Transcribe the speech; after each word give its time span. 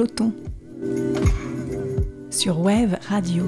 flottons 0.00 0.32
sur 2.30 2.58
Wave 2.60 2.96
Radio. 3.06 3.44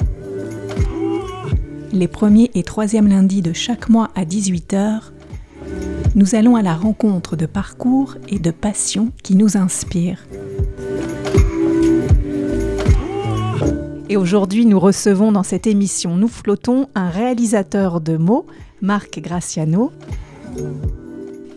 Les 1.94 2.08
premiers 2.08 2.50
et 2.54 2.62
troisièmes 2.62 3.08
lundis 3.08 3.40
de 3.40 3.54
chaque 3.54 3.88
mois 3.88 4.10
à 4.14 4.26
18h, 4.26 5.00
nous 6.14 6.34
allons 6.34 6.54
à 6.54 6.60
la 6.60 6.74
rencontre 6.74 7.36
de 7.36 7.46
parcours 7.46 8.16
et 8.28 8.38
de 8.38 8.50
passions 8.50 9.12
qui 9.22 9.34
nous 9.34 9.56
inspirent. 9.56 10.26
Et 14.10 14.18
aujourd'hui, 14.18 14.66
nous 14.66 14.78
recevons 14.78 15.32
dans 15.32 15.44
cette 15.44 15.66
émission 15.66 16.16
Nous 16.16 16.28
flottons 16.28 16.90
un 16.94 17.08
réalisateur 17.08 18.02
de 18.02 18.18
mots, 18.18 18.44
Marc 18.82 19.20
Graciano. 19.20 19.90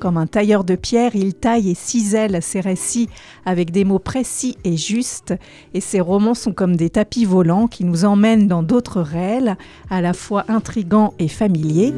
Comme 0.05 0.17
un 0.17 0.27
tailleur 0.27 0.63
de 0.63 0.75
pierre, 0.75 1.15
il 1.15 1.33
taille 1.33 1.71
et 1.71 1.73
cisèle 1.73 2.43
ses 2.43 2.59
récits 2.59 3.09
avec 3.43 3.71
des 3.71 3.83
mots 3.83 3.97
précis 3.97 4.55
et 4.63 4.77
justes, 4.77 5.33
et 5.73 5.81
ses 5.81 5.99
romans 5.99 6.35
sont 6.35 6.53
comme 6.53 6.75
des 6.75 6.91
tapis 6.91 7.25
volants 7.25 7.65
qui 7.65 7.85
nous 7.85 8.05
emmènent 8.05 8.47
dans 8.47 8.61
d'autres 8.61 9.01
réels, 9.01 9.57
à 9.89 10.01
la 10.01 10.13
fois 10.13 10.45
intrigants 10.47 11.15
et 11.17 11.27
familiers. 11.27 11.91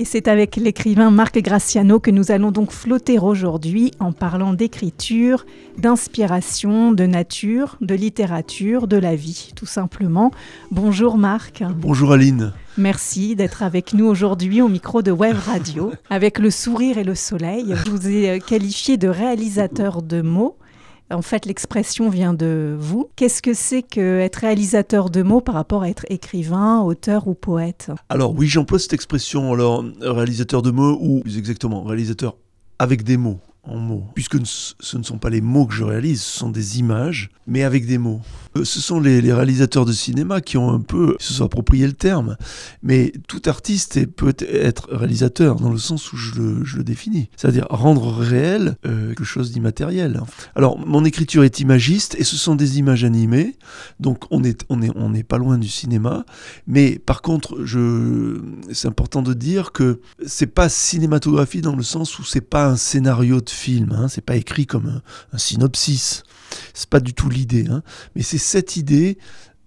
Et 0.00 0.06
c'est 0.06 0.28
avec 0.28 0.56
l'écrivain 0.56 1.10
Marc 1.10 1.38
Graciano 1.40 2.00
que 2.00 2.10
nous 2.10 2.30
allons 2.30 2.52
donc 2.52 2.70
flotter 2.70 3.18
aujourd'hui 3.18 3.90
en 4.00 4.12
parlant 4.12 4.54
d'écriture, 4.54 5.44
d'inspiration, 5.76 6.92
de 6.92 7.04
nature, 7.04 7.76
de 7.82 7.94
littérature, 7.94 8.88
de 8.88 8.96
la 8.96 9.14
vie, 9.14 9.52
tout 9.54 9.66
simplement. 9.66 10.30
Bonjour 10.70 11.18
Marc. 11.18 11.62
Bonjour 11.76 12.12
Aline. 12.12 12.54
Merci 12.78 13.36
d'être 13.36 13.62
avec 13.62 13.92
nous 13.92 14.06
aujourd'hui 14.06 14.62
au 14.62 14.68
micro 14.68 15.02
de 15.02 15.12
Web 15.12 15.36
Radio, 15.36 15.92
avec 16.08 16.38
le 16.38 16.50
sourire 16.50 16.96
et 16.96 17.04
le 17.04 17.14
soleil. 17.14 17.74
Je 17.84 17.90
vous 17.90 18.08
ai 18.08 18.40
qualifié 18.40 18.96
de 18.96 19.08
réalisateur 19.08 20.00
de 20.00 20.22
mots. 20.22 20.56
En 21.10 21.22
fait, 21.22 21.44
l'expression 21.46 22.08
vient 22.08 22.34
de 22.34 22.76
vous. 22.78 23.10
Qu'est-ce 23.16 23.42
que 23.42 23.52
c'est 23.52 23.82
qu'être 23.82 24.36
réalisateur 24.36 25.10
de 25.10 25.22
mots 25.22 25.40
par 25.40 25.56
rapport 25.56 25.82
à 25.82 25.88
être 25.88 26.06
écrivain, 26.08 26.80
auteur 26.80 27.26
ou 27.26 27.34
poète? 27.34 27.90
Alors 28.08 28.34
oui, 28.34 28.46
j'emploie 28.46 28.78
cette 28.78 28.92
expression, 28.92 29.52
alors 29.52 29.84
réalisateur 30.00 30.62
de 30.62 30.70
mots 30.70 30.96
ou 31.00 31.20
plus 31.20 31.38
exactement 31.38 31.82
réalisateur 31.82 32.36
avec 32.78 33.02
des 33.02 33.16
mots 33.16 33.40
en 33.70 33.78
mots, 33.78 34.04
puisque 34.14 34.36
ce 34.44 34.96
ne 34.96 35.02
sont 35.02 35.18
pas 35.18 35.30
les 35.30 35.40
mots 35.40 35.66
que 35.66 35.74
je 35.74 35.84
réalise, 35.84 36.22
ce 36.22 36.38
sont 36.38 36.50
des 36.50 36.78
images, 36.78 37.30
mais 37.46 37.62
avec 37.62 37.86
des 37.86 37.98
mots. 37.98 38.20
Euh, 38.56 38.64
ce 38.64 38.80
sont 38.80 39.00
les, 39.00 39.20
réalisateurs 39.32 39.84
de 39.84 39.92
cinéma 39.92 40.40
qui 40.40 40.56
ont 40.56 40.70
un 40.70 40.80
peu 40.80 41.16
se 41.20 41.32
sont 41.34 41.44
approprié 41.44 41.86
le 41.86 41.92
terme, 41.92 42.36
mais 42.82 43.12
tout 43.28 43.42
artiste 43.46 44.04
peut 44.06 44.34
être 44.40 44.88
réalisateur 44.90 45.56
dans 45.56 45.70
le 45.70 45.78
sens 45.78 46.12
où 46.12 46.16
je 46.16 46.34
le, 46.40 46.84
définis, 46.84 47.28
c'est-à-dire 47.36 47.66
rendre 47.70 48.12
réel 48.12 48.76
euh, 48.86 49.08
quelque 49.08 49.24
chose 49.24 49.52
d'immatériel. 49.52 50.20
Alors 50.56 50.78
mon 50.78 51.04
écriture 51.04 51.44
est 51.44 51.60
imagiste 51.60 52.16
et 52.18 52.24
ce 52.24 52.36
sont 52.36 52.56
des 52.56 52.78
images 52.78 53.04
animées, 53.04 53.56
donc 54.00 54.24
on 54.30 54.42
est 54.42 54.64
on 54.68 54.82
est 54.82 54.90
on 54.96 55.10
n'est 55.10 55.22
pas 55.22 55.38
loin 55.38 55.58
du 55.58 55.68
cinéma, 55.68 56.24
mais 56.66 56.98
par 56.98 57.22
contre 57.22 57.64
je 57.64 58.40
c'est 58.72 58.88
important 58.88 59.22
de 59.22 59.34
dire 59.34 59.72
que 59.72 60.00
c'est 60.26 60.46
pas 60.46 60.68
cinématographie 60.68 61.60
dans 61.60 61.76
le 61.76 61.82
sens 61.82 62.18
où 62.18 62.24
c'est 62.24 62.40
pas 62.40 62.66
un 62.66 62.76
scénario 62.76 63.40
de 63.40 63.50
film, 63.60 63.92
hein, 63.92 64.08
c'est 64.08 64.24
pas 64.24 64.36
écrit 64.36 64.66
comme 64.66 65.02
un, 65.32 65.38
synopsis, 65.38 66.24
c'est 66.74 66.88
pas 66.88 67.00
du 67.00 67.14
tout 67.14 67.28
l'idée, 67.28 67.66
hein, 67.70 67.82
mais 68.16 68.22
c'est 68.22 68.38
cette 68.38 68.76
idée 68.76 69.18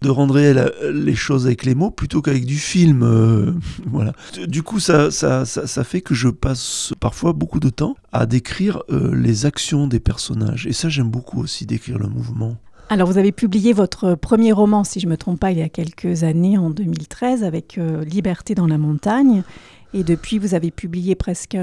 de 0.02 0.09
rendre 0.09 0.33
réel 0.33 0.72
les 0.91 1.16
choses 1.16 1.45
avec 1.45 1.63
les 1.63 1.75
mots 1.75 1.89
plutôt 1.89 2.22
qu'avec 2.22 2.45
du 2.45 2.58
film. 2.58 3.03
Euh, 3.03 3.53
voilà. 3.85 4.11
Du 4.47 4.61
coup, 4.61 4.80
ça, 4.80 5.11
ça, 5.11 5.45
ça, 5.45 5.83
fait 5.83 6.02
que 6.02 6.13
je 6.13 6.27
passe 6.27 6.94
parfois 7.00 7.31
beaucoup 7.31 7.61
de 7.61 7.69
temps 7.69 7.95
à 8.11 8.25
décrire 8.25 8.83
euh, 8.89 9.16
les 9.16 9.45
actions 9.45 9.88
des 9.88 10.02
personnages. 10.02 10.67
Et 10.67 10.73
ça, 10.73 10.89
j'aime 10.89 11.09
beaucoup 11.09 11.41
aussi 11.41 11.66
décrire 11.66 11.97
le 11.97 12.07
mouvement. 12.07 12.57
Alors, 12.89 13.07
vous 13.07 13.18
avez 13.18 13.31
publié 13.31 13.72
votre 13.72 14.16
premier 14.16 14.51
roman, 14.51 14.84
si 14.84 15.00
je 15.00 15.07
ne 15.07 15.12
me 15.12 15.18
trompe 15.18 15.39
pas, 15.39 15.51
il 15.51 15.57
y 15.57 15.62
a 15.63 15.69
quelques 15.69 16.23
années, 16.23 16.57
en 16.57 16.69
2013, 16.69 17.44
avec 17.44 17.78
euh, 17.78 18.03
Liberté 18.03 18.56
dans 18.56 18.68
la 18.68 18.78
montagne. 18.78 19.44
Et 19.94 20.03
depuis, 20.03 20.38
vous 20.38 20.53
avez 20.53 20.69
publié 20.69 21.16
presque 21.16 21.57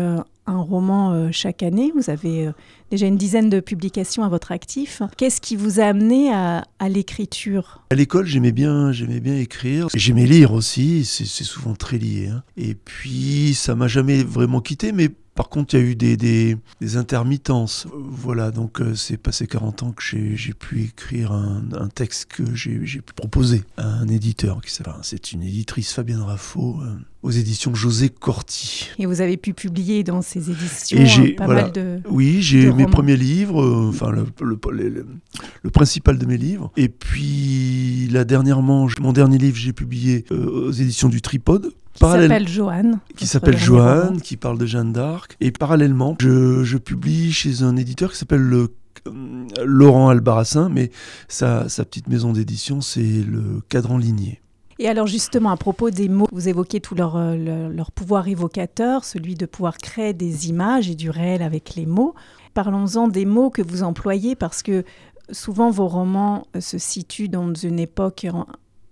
un 0.50 0.60
roman 0.60 1.12
euh, 1.12 1.28
chaque 1.32 1.62
année. 1.62 1.92
Vous 1.94 2.10
avez 2.10 2.46
euh, 2.46 2.52
déjà 2.90 3.06
une 3.06 3.16
dizaine 3.16 3.48
de 3.48 3.60
publications 3.60 4.24
à 4.24 4.28
votre 4.28 4.52
actif. 4.52 5.02
Qu'est-ce 5.16 5.40
qui 5.40 5.56
vous 5.56 5.80
a 5.80 5.84
amené 5.84 6.32
à, 6.32 6.64
l'écriture? 6.88 7.82
À 7.90 7.94
l'école, 7.94 8.26
j'aimais 8.26 8.52
bien, 8.52 8.92
j'aimais 8.92 9.20
bien 9.20 9.36
écrire. 9.36 9.88
J'aimais 9.94 10.26
lire 10.26 10.52
aussi. 10.52 11.04
C'est 11.04 11.44
souvent 11.44 11.74
très 11.74 11.98
lié. 11.98 12.28
Hein. 12.28 12.42
Et 12.56 12.74
puis, 12.74 13.54
ça 13.54 13.74
m'a 13.74 13.88
jamais 13.88 14.22
vraiment 14.22 14.60
quitté, 14.60 14.92
mais 14.92 15.10
par 15.34 15.48
contre, 15.48 15.74
il 15.74 15.80
y 15.80 15.82
a 15.82 15.86
eu 15.86 15.94
des, 15.94 16.16
des, 16.16 16.96
intermittences. 16.96 17.86
Voilà, 17.94 18.50
donc 18.50 18.80
euh, 18.80 18.94
c'est 18.94 19.16
passé 19.16 19.46
40 19.46 19.82
ans 19.84 19.92
que 19.92 20.02
j'ai 20.02 20.52
pu 20.52 20.82
écrire 20.82 21.32
un, 21.32 21.88
texte 21.94 22.26
que 22.32 22.54
j'ai 22.54 23.00
pu 23.00 23.12
proposer 23.14 23.62
à 23.76 23.86
un 23.86 24.08
éditeur. 24.08 24.60
qui 24.60 24.76
C'est 25.02 25.32
une 25.32 25.42
éditrice, 25.42 25.92
Fabienne 25.92 26.20
Raffo, 26.20 26.80
euh, 26.82 26.94
aux 27.22 27.30
éditions 27.30 27.74
José 27.74 28.08
Corti. 28.08 28.90
Et 28.98 29.06
vous 29.06 29.20
avez 29.20 29.36
pu 29.36 29.54
publier 29.54 30.02
dans 30.02 30.20
ces 30.20 30.50
éditions 30.50 30.98
euh, 30.98 31.34
pas 31.36 31.46
mal 31.46 31.72
de. 31.72 32.00
Oui, 32.10 32.42
j'ai 32.42 32.72
mes 32.72 32.86
premiers 32.86 33.16
livres, 33.16 33.88
enfin 33.88 34.10
le, 34.10 34.26
le, 34.42 35.70
principal 35.70 36.18
de 36.18 36.26
mes 36.26 36.38
livres. 36.38 36.72
Et 36.76 36.88
puis, 36.88 38.08
là, 38.10 38.24
dernièrement, 38.24 38.88
mon 39.00 39.12
dernier 39.12 39.38
livre, 39.38 39.56
j'ai 39.56 39.72
publié 39.72 40.24
aux 40.30 40.72
éditions 40.72 41.08
du 41.08 41.22
Tripode 41.22 41.72
qui 41.94 42.00
s'appelle 42.00 42.48
Joanne. 42.48 43.00
Qui 43.16 43.26
s'appelle 43.26 43.58
Joanne, 43.58 44.20
qui 44.20 44.36
parle 44.36 44.58
de 44.58 44.66
Jeanne 44.66 44.92
d'Arc. 44.92 45.36
Et 45.40 45.50
parallèlement, 45.50 46.16
je, 46.20 46.76
publie 46.78 47.32
chez 47.32 47.62
un 47.62 47.76
éditeur 47.76 48.12
qui 48.12 48.18
s'appelle 48.18 48.40
le 48.40 48.68
euh, 49.06 49.46
Laurent 49.64 50.08
Albarassin, 50.08 50.68
mais 50.68 50.90
sa, 51.28 51.68
sa 51.68 51.84
petite 51.84 52.08
maison 52.08 52.32
d'édition, 52.32 52.80
c'est 52.80 53.00
le 53.00 53.62
Cadran 53.68 53.98
Ligné. 53.98 54.40
Et 54.78 54.88
alors 54.88 55.06
justement, 55.06 55.50
à 55.50 55.56
propos 55.56 55.90
des 55.90 56.08
mots, 56.08 56.26
vous 56.32 56.48
évoquez 56.48 56.80
tout 56.80 56.94
leur, 56.94 57.18
leur, 57.18 57.68
leur, 57.68 57.92
pouvoir 57.92 58.28
évocateur, 58.28 59.04
celui 59.04 59.34
de 59.34 59.44
pouvoir 59.44 59.76
créer 59.76 60.14
des 60.14 60.48
images 60.48 60.88
et 60.88 60.94
du 60.94 61.10
réel 61.10 61.42
avec 61.42 61.74
les 61.74 61.84
mots. 61.84 62.14
Parlons-en 62.54 63.06
des 63.08 63.26
mots 63.26 63.50
que 63.50 63.60
vous 63.60 63.82
employez 63.82 64.34
parce 64.36 64.62
que 64.62 64.84
souvent 65.30 65.70
vos 65.70 65.86
romans 65.86 66.46
se 66.58 66.78
situent 66.78 67.28
dans 67.28 67.52
une 67.52 67.78
époque 67.78 68.26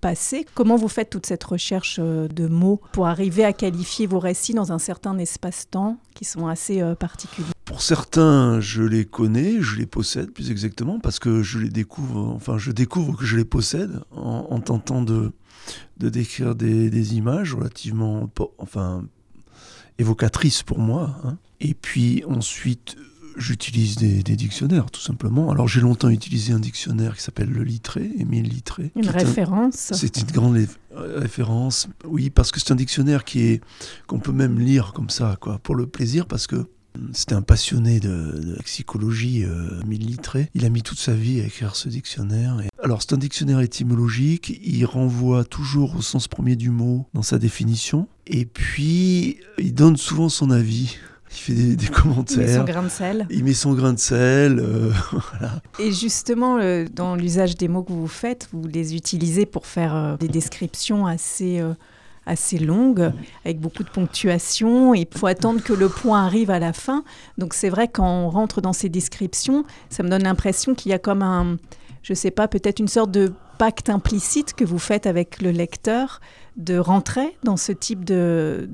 passé. 0.00 0.46
Comment 0.54 0.76
vous 0.76 0.88
faites 0.88 1.10
toute 1.10 1.26
cette 1.26 1.44
recherche 1.44 1.98
euh, 1.98 2.28
de 2.28 2.46
mots 2.46 2.80
pour 2.92 3.06
arriver 3.06 3.44
à 3.44 3.52
qualifier 3.52 4.06
vos 4.06 4.18
récits 4.18 4.54
dans 4.54 4.72
un 4.72 4.78
certain 4.78 5.18
espace-temps 5.18 5.98
qui 6.14 6.24
sont 6.24 6.46
assez 6.46 6.80
euh, 6.80 6.94
particuliers? 6.94 7.52
Pour 7.64 7.82
certains, 7.82 8.60
je 8.60 8.82
les 8.82 9.04
connais, 9.04 9.60
je 9.60 9.76
les 9.76 9.86
possède 9.86 10.30
plus 10.30 10.50
exactement, 10.50 10.98
parce 11.00 11.18
que 11.18 11.42
je 11.42 11.58
les 11.58 11.68
découvre, 11.68 12.34
enfin 12.34 12.56
je 12.56 12.72
découvre 12.72 13.16
que 13.16 13.26
je 13.26 13.36
les 13.36 13.44
possède 13.44 14.00
en, 14.10 14.58
tentant 14.60 15.02
de, 15.02 15.32
de 15.98 16.08
décrire 16.08 16.54
des, 16.54 17.14
images 17.14 17.54
relativement, 17.54 18.30
enfin, 18.56 19.04
évocatrices 19.98 20.62
pour 20.62 20.78
moi. 20.78 21.16
Hein. 21.24 21.36
Et 21.60 21.74
puis 21.74 22.24
ensuite, 22.26 22.96
J'utilise 23.38 23.96
des, 23.96 24.22
dictionnaires, 24.36 24.90
tout 24.90 25.00
simplement. 25.00 25.50
Alors, 25.50 25.68
j'ai 25.68 25.80
longtemps 25.80 26.08
utilisé 26.08 26.52
un 26.52 26.58
dictionnaire 26.58 27.16
qui 27.16 27.22
s'appelle 27.22 27.50
le 27.50 27.62
Littré, 27.62 28.10
Émile 28.18 28.48
Littré. 28.48 28.90
Une 28.96 29.08
référence 29.08 29.92
C'est 29.94 30.20
une 30.20 30.30
grande 30.30 30.58
référence, 30.94 31.88
oui, 32.04 32.30
parce 32.30 32.50
que 32.50 32.60
c'est 32.60 32.72
un 32.72 32.76
dictionnaire 32.76 33.24
qui 33.24 33.40
est 33.42 33.60
qu'on 34.06 34.18
peut 34.18 34.32
même 34.32 34.58
lire 34.58 34.92
comme 34.92 35.10
ça, 35.10 35.36
quoi, 35.40 35.58
pour 35.58 35.76
le 35.76 35.86
plaisir, 35.86 36.26
parce 36.26 36.46
que 36.46 36.66
c'était 37.12 37.34
un 37.34 37.42
passionné 37.42 38.00
de, 38.00 38.58
psychologie, 38.64 39.44
euh, 39.44 39.80
Littré. 39.88 40.50
Il 40.54 40.64
a 40.64 40.68
mis 40.68 40.82
toute 40.82 40.98
sa 40.98 41.14
vie 41.14 41.40
à 41.40 41.44
écrire 41.44 41.76
ce 41.76 41.88
dictionnaire. 41.88 42.60
Alors, 42.82 43.02
c'est 43.02 43.12
un 43.14 43.18
dictionnaire 43.18 43.60
étymologique. 43.60 44.60
Il 44.62 44.84
renvoie 44.84 45.44
toujours 45.44 45.96
au 45.96 46.02
sens 46.02 46.28
premier 46.28 46.56
du 46.56 46.70
mot 46.70 47.06
dans 47.14 47.22
sa 47.22 47.38
définition. 47.38 48.08
Et 48.26 48.44
puis, 48.44 49.38
il 49.58 49.74
donne 49.74 49.96
souvent 49.96 50.28
son 50.28 50.50
avis 50.50 50.96
il 51.30 51.36
fait 51.36 51.76
des, 51.76 51.86
commentaires. 51.88 52.38
Il 52.38 52.46
met 52.46 52.54
son 52.54 52.64
grain 52.64 52.82
de 52.82 52.88
sel. 52.88 53.26
Il 53.30 53.44
met 53.44 53.54
son 53.54 53.74
grain 53.74 53.92
de 53.92 53.98
sel. 53.98 54.60
Euh, 54.60 54.90
Et 55.78 55.92
justement, 55.92 56.58
dans 56.94 57.16
l'usage 57.16 57.56
des 57.56 57.68
mots 57.68 57.82
que 57.82 57.92
vous 57.92 58.08
faites, 58.08 58.48
vous 58.52 58.66
les 58.66 58.94
utilisez 58.94 59.46
pour 59.46 59.66
faire 59.66 59.94
euh, 59.94 60.16
des 60.16 60.28
descriptions 60.28 61.06
assez, 61.06 61.60
euh, 61.60 61.74
assez 62.24 62.58
longues, 62.58 63.12
avec 63.44 63.60
beaucoup 63.60 63.82
de 63.82 63.90
ponctuation. 63.90 64.94
Il 64.94 65.06
faut 65.14 65.26
attendre 65.26 65.62
que 65.62 65.72
le 65.72 65.88
point 65.88 66.24
arrive 66.24 66.50
à 66.50 66.58
la 66.58 66.72
fin. 66.72 67.04
Donc 67.36 67.52
c'est 67.54 67.68
vrai, 67.68 67.88
quand 67.88 68.08
on 68.08 68.30
rentre 68.30 68.60
dans 68.60 68.72
ces 68.72 68.88
descriptions, 68.88 69.64
ça 69.90 70.02
me 70.02 70.08
donne 70.08 70.22
l'impression 70.22 70.74
qu'il 70.74 70.90
y 70.90 70.94
a 70.94 70.98
comme 70.98 71.22
un, 71.22 71.58
je 72.02 72.12
ne 72.12 72.16
sais 72.16 72.30
pas, 72.30 72.48
peut-être 72.48 72.78
une 72.78 72.88
sorte 72.88 73.10
de 73.10 73.32
pacte 73.58 73.90
implicite 73.90 74.54
que 74.54 74.64
vous 74.64 74.78
faites 74.78 75.06
avec 75.06 75.42
le 75.42 75.50
lecteur 75.50 76.20
de 76.58 76.76
rentrer 76.76 77.36
dans 77.44 77.56
ce 77.56 77.70
type 77.70 78.04
de, 78.04 78.68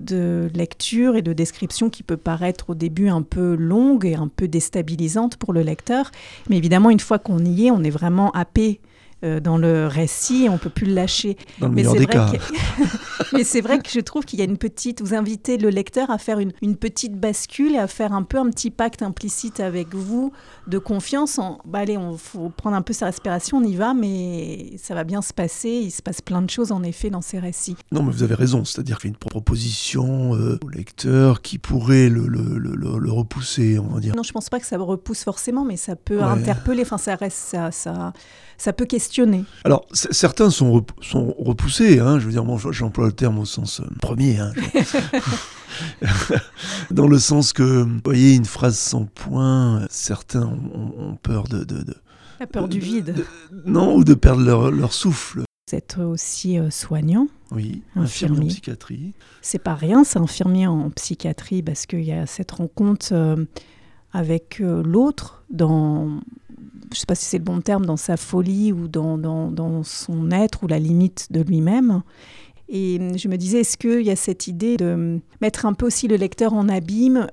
lecture 0.55 1.17
et 1.17 1.23
de 1.23 1.33
description 1.33 1.91
qui 1.91 2.03
peut 2.03 2.17
paraître 2.17 2.71
au 2.71 2.75
début 2.75 3.09
un 3.09 3.23
peu 3.23 3.55
longue 3.55 4.07
et 4.07 4.15
un 4.15 4.29
peu 4.29 4.49
déstabilisante 4.49 5.37
pour 5.37 5.53
le 5.53 5.61
lecteur. 5.61 6.11
Mais 6.49 6.57
évidemment, 6.57 6.91
une 6.91 7.01
fois 7.01 7.19
qu'on 7.19 7.45
y 7.45 7.67
est, 7.67 7.71
on 7.71 7.83
est 7.83 7.91
vraiment 7.91 8.31
happé 8.33 8.81
euh, 9.25 9.41
dans 9.41 9.57
le 9.57 9.87
récit, 9.87 10.47
on 10.51 10.59
peut 10.59 10.71
plus 10.71 10.87
le 10.87 10.95
lâcher. 10.95 11.37
Dans 11.61 11.69
le 11.69 11.75
Mais 11.75 11.85
c'est 11.85 11.93
des 11.99 12.05
vrai 12.05 12.13
cas. 12.13 12.31
que- 12.31 12.85
Mais 13.33 13.43
c'est 13.45 13.61
vrai 13.61 13.79
que 13.79 13.91
je 13.91 14.01
trouve 14.01 14.25
qu'il 14.25 14.39
y 14.39 14.43
a 14.43 14.45
une 14.45 14.59
petite. 14.59 15.01
Vous 15.03 15.15
invitez 15.15 15.57
le 15.59 15.71
lecteur 15.71 16.11
à 16.11 16.19
faire 16.19 16.39
une, 16.39 16.53
une 16.63 16.77
petite 16.77 17.19
bascule 17.19 17.75
et 17.75 17.79
à 17.79 17.87
faire 17.87 18.13
un 18.13 18.23
peu 18.23 18.39
un 18.39 18.51
petit 18.51 18.71
pacte 18.71 19.03
implicite 19.03 19.61
avec 19.61 19.95
vous 19.95 20.33
de 20.67 20.79
confiance. 20.79 21.39
En, 21.39 21.59
bah 21.65 21.81
allez, 21.81 21.97
on 21.97 22.17
faut 22.17 22.51
prendre 22.51 22.77
un 22.77 22.83
peu 22.83 22.93
sa 22.93 23.07
respiration, 23.07 23.59
on 23.59 23.65
y 23.65 23.75
va, 23.77 23.95
mais 23.95 24.73
ça 24.83 24.95
va 24.95 25.05
bien 25.05 25.23
se 25.23 25.33
passer. 25.33 25.71
Il 25.71 25.91
se 25.91 26.03
passe 26.03 26.21
plein 26.21 26.43
de 26.43 26.51
choses 26.51 26.71
en 26.73 26.83
effet 26.83 27.11
dans 27.11 27.23
ces 27.23 27.39
récits. 27.39 27.77
Non, 27.93 28.03
mais 28.03 28.13
vous 28.13 28.23
avez 28.23 28.35
raison, 28.35 28.65
c'est-à-dire 28.65 28.99
qu'il 28.99 29.11
y 29.11 29.13
a 29.13 29.15
une 29.15 29.19
proposition 29.19 30.35
euh, 30.35 30.59
au 30.65 30.69
lecteur 30.69 31.41
qui 31.43 31.59
pourrait 31.59 32.09
le, 32.09 32.27
le- 32.27 32.59
le- 32.59 32.75
le- 32.77 32.99
le 32.99 33.13
repousser, 33.13 33.79
on 33.79 33.95
va 33.95 34.01
dire. 34.01 34.15
Non, 34.15 34.23
je 34.23 34.33
pense 34.33 34.49
pas 34.49 34.61
que 34.61 34.67
ça 34.67 34.77
repousse 34.79 35.25
forcement, 35.25 35.65
mais 35.65 35.77
ça 35.77 35.97
peut 35.97 36.19
Ouais. 36.19 36.23
interpeller. 36.25 36.83
Enfin, 36.83 36.99
ça 36.99 37.15
reste, 37.17 37.37
ça, 37.39 37.71
ça, 37.71 38.13
ça 38.59 38.73
peut 38.73 38.85
questionner. 38.85 39.14
Alors, 39.65 39.87
certains 39.93 40.51
sont, 40.51 40.73
rep- 40.73 40.91
sont 41.03 41.35
repoussés, 41.39 42.01
hein, 42.01 42.19
je 42.19 42.27
veux 42.27 42.33
dire, 42.33 42.45
bon, 42.45 42.59
j'emploie 42.59 43.07
le 43.07 43.13
terme 43.13 43.39
au 43.39 43.45
sens 43.45 43.81
euh, 43.81 43.85
premier, 44.01 44.39
hein, 44.39 44.53
dans 46.91 47.07
le 47.07 47.19
sens 47.19 47.53
que, 47.53 47.83
vous 47.83 48.01
voyez, 48.05 48.35
une 48.35 48.45
phrase 48.45 48.79
sans 48.79 49.05
point, 49.07 49.87
certains 49.91 50.45
ont, 50.47 51.17
peur 51.23 51.45
de, 51.45 51.65
de- 51.65 51.83
de- 51.83 51.97
La 52.41 52.47
peur 52.47 52.69
du 52.69 52.79
vide. 52.81 53.15
de- 53.15 53.27
non, 53.67 53.95
ou 53.97 54.05
de 54.05 54.15
perdre 54.15 54.43
leur, 54.43 54.71
leur 54.71 54.93
souffle. 54.93 55.41
Vous 55.71 55.77
êtes 55.77 55.97
aussi 55.99 56.59
euh, 56.59 56.71
soignant. 56.71 57.27
Oui, 57.51 57.83
Infirmier. 57.97 58.05
infirmier 58.37 58.45
en 58.45 58.49
psychiatrie. 58.49 59.13
C'est 59.41 59.59
pas 59.59 59.75
rien, 59.75 60.05
c'est 60.05 60.19
infirmier 60.19 60.67
en 60.67 60.91
psychiatrie 60.91 61.63
parce 61.63 61.87
qu'il 61.87 62.03
y 62.05 62.13
a 62.13 62.27
cette 62.27 62.51
rencontre 62.51 63.09
euh, 63.13 63.45
avec 64.15 64.61
euh, 64.61 64.83
l'autre 64.83 65.45
dans, 65.51 66.21
je 66.93 66.99
sais 66.99 67.05
pas 67.07 67.17
si 67.17 67.27
c'est 67.27 67.39
le 67.39 67.45
bon 67.45 67.61
terme, 67.61 67.85
dans 67.85 67.97
sa 67.97 68.17
folie 68.17 68.73
ou 68.73 68.89
dans, 68.89 69.19
dans, 69.19 69.51
dans 69.51 69.83
son 69.83 70.31
être 70.31 70.63
ou 70.63 70.69
la 70.69 70.79
limite 70.79 71.27
de 71.31 71.43
lui-même. 71.43 72.03
Et 72.69 72.99
je 73.17 73.29
me 73.29 73.37
disais, 73.37 73.61
est-ce 73.61 73.77
qu'il 73.77 74.03
y 74.03 74.11
a 74.11 74.17
cette 74.17 74.47
idée 74.47 74.77
de 74.77 75.21
mettre 75.43 75.67
un 75.67 75.75
peu 75.75 75.87
aussi 75.87 76.09
le 76.09 76.17
lecteur 76.17 76.55
en 76.55 76.69
abîme 76.69 77.27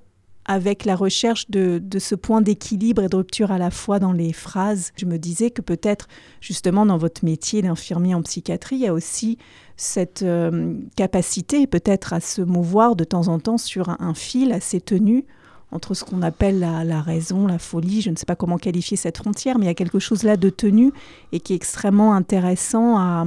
avec 0.46 0.86
la 0.86 0.96
recherche 0.96 1.50
de, 1.52 1.80
de 1.82 2.00
ce 2.00 2.16
point 2.16 2.42
d'équilibre 2.42 3.04
et 3.04 3.08
de 3.08 3.16
rupture 3.16 3.52
à 3.52 3.60
la 3.60 3.70
fois 3.70 4.00
dans 4.00 4.12
les 4.12 4.34
phrases? 4.34 4.92
Je 4.98 5.06
me 5.06 5.18
disais 5.18 5.52
que 5.52 5.62
peut-être, 5.62 6.08
justement, 6.42 6.86
dans 6.86 6.98
votre 6.98 7.24
métier 7.24 7.62
d'infirmier 7.62 8.16
en 8.16 8.24
psychiatrie, 8.24 8.78
il 8.78 8.82
y 8.82 8.88
a 8.88 8.94
aussi 8.94 9.38
cette 9.78 10.24
euh, 10.24 10.78
capacité 10.96 11.68
peut-être 11.68 12.12
à 12.12 12.20
se 12.20 12.42
mouvoir 12.42 12.96
de 12.96 13.04
temps 13.04 13.28
en 13.28 13.40
temps 13.40 13.60
sur 13.60 13.90
un, 13.90 13.98
un 14.00 14.16
fil 14.16 14.52
assez 14.52 14.82
tenu 14.82 15.26
entre 15.72 15.94
ce 15.94 16.04
qu'on 16.04 16.22
appelle 16.22 16.60
la, 16.60 17.02
raison, 17.02 17.48
la 17.48 17.60
folie, 17.60 18.02
je 18.02 18.10
ne 18.10 18.16
sais 18.16 18.26
pas 18.26 18.36
comment 18.36 18.58
qualifier 18.58 18.98
cette 18.98 19.18
frontière, 19.18 19.58
mais 19.58 19.66
il 19.66 19.68
y 19.68 19.72
a 19.72 19.76
quelque 19.76 20.00
chose 20.00 20.24
là 20.24 20.38
de 20.38 20.50
tenu 20.50 20.92
et 21.32 21.40
qui 21.40 21.54
est 21.54 21.56
extrêmement 21.56 22.14
intéressant 22.14 22.98
à, 22.98 23.26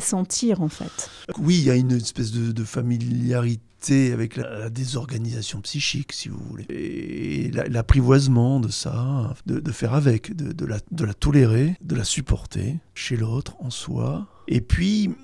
sentir 0.00 0.60
en 0.60 0.68
fait. 0.68 1.10
Oui, 1.38 1.56
il 1.58 1.64
y 1.64 1.70
a 1.70 1.74
une 1.74 1.92
espèce 1.92 2.32
de, 2.32 2.64
familiarité 2.64 4.12
avec 4.12 4.36
la, 4.36 4.68
désorganisation 4.68 5.60
psychique, 5.60 6.12
si 6.12 6.28
vous 6.28 6.40
voulez. 6.50 6.66
Et 6.68 7.50
la- 7.52 7.68
l'apprivoisement 7.68 8.60
de 8.60 8.68
ça, 8.68 9.34
de, 9.46 9.72
faire 9.72 9.94
avec, 9.94 10.34
de 10.34 10.66
la 11.04 11.14
tolérer, 11.14 11.76
de 11.82 11.94
la 11.94 12.04
supporter 12.04 12.78
chez 12.94 13.16
l'autre, 13.16 13.56
en 13.60 13.70
soi. 13.70 14.26
Et 14.48 14.60
puis, 14.60 15.14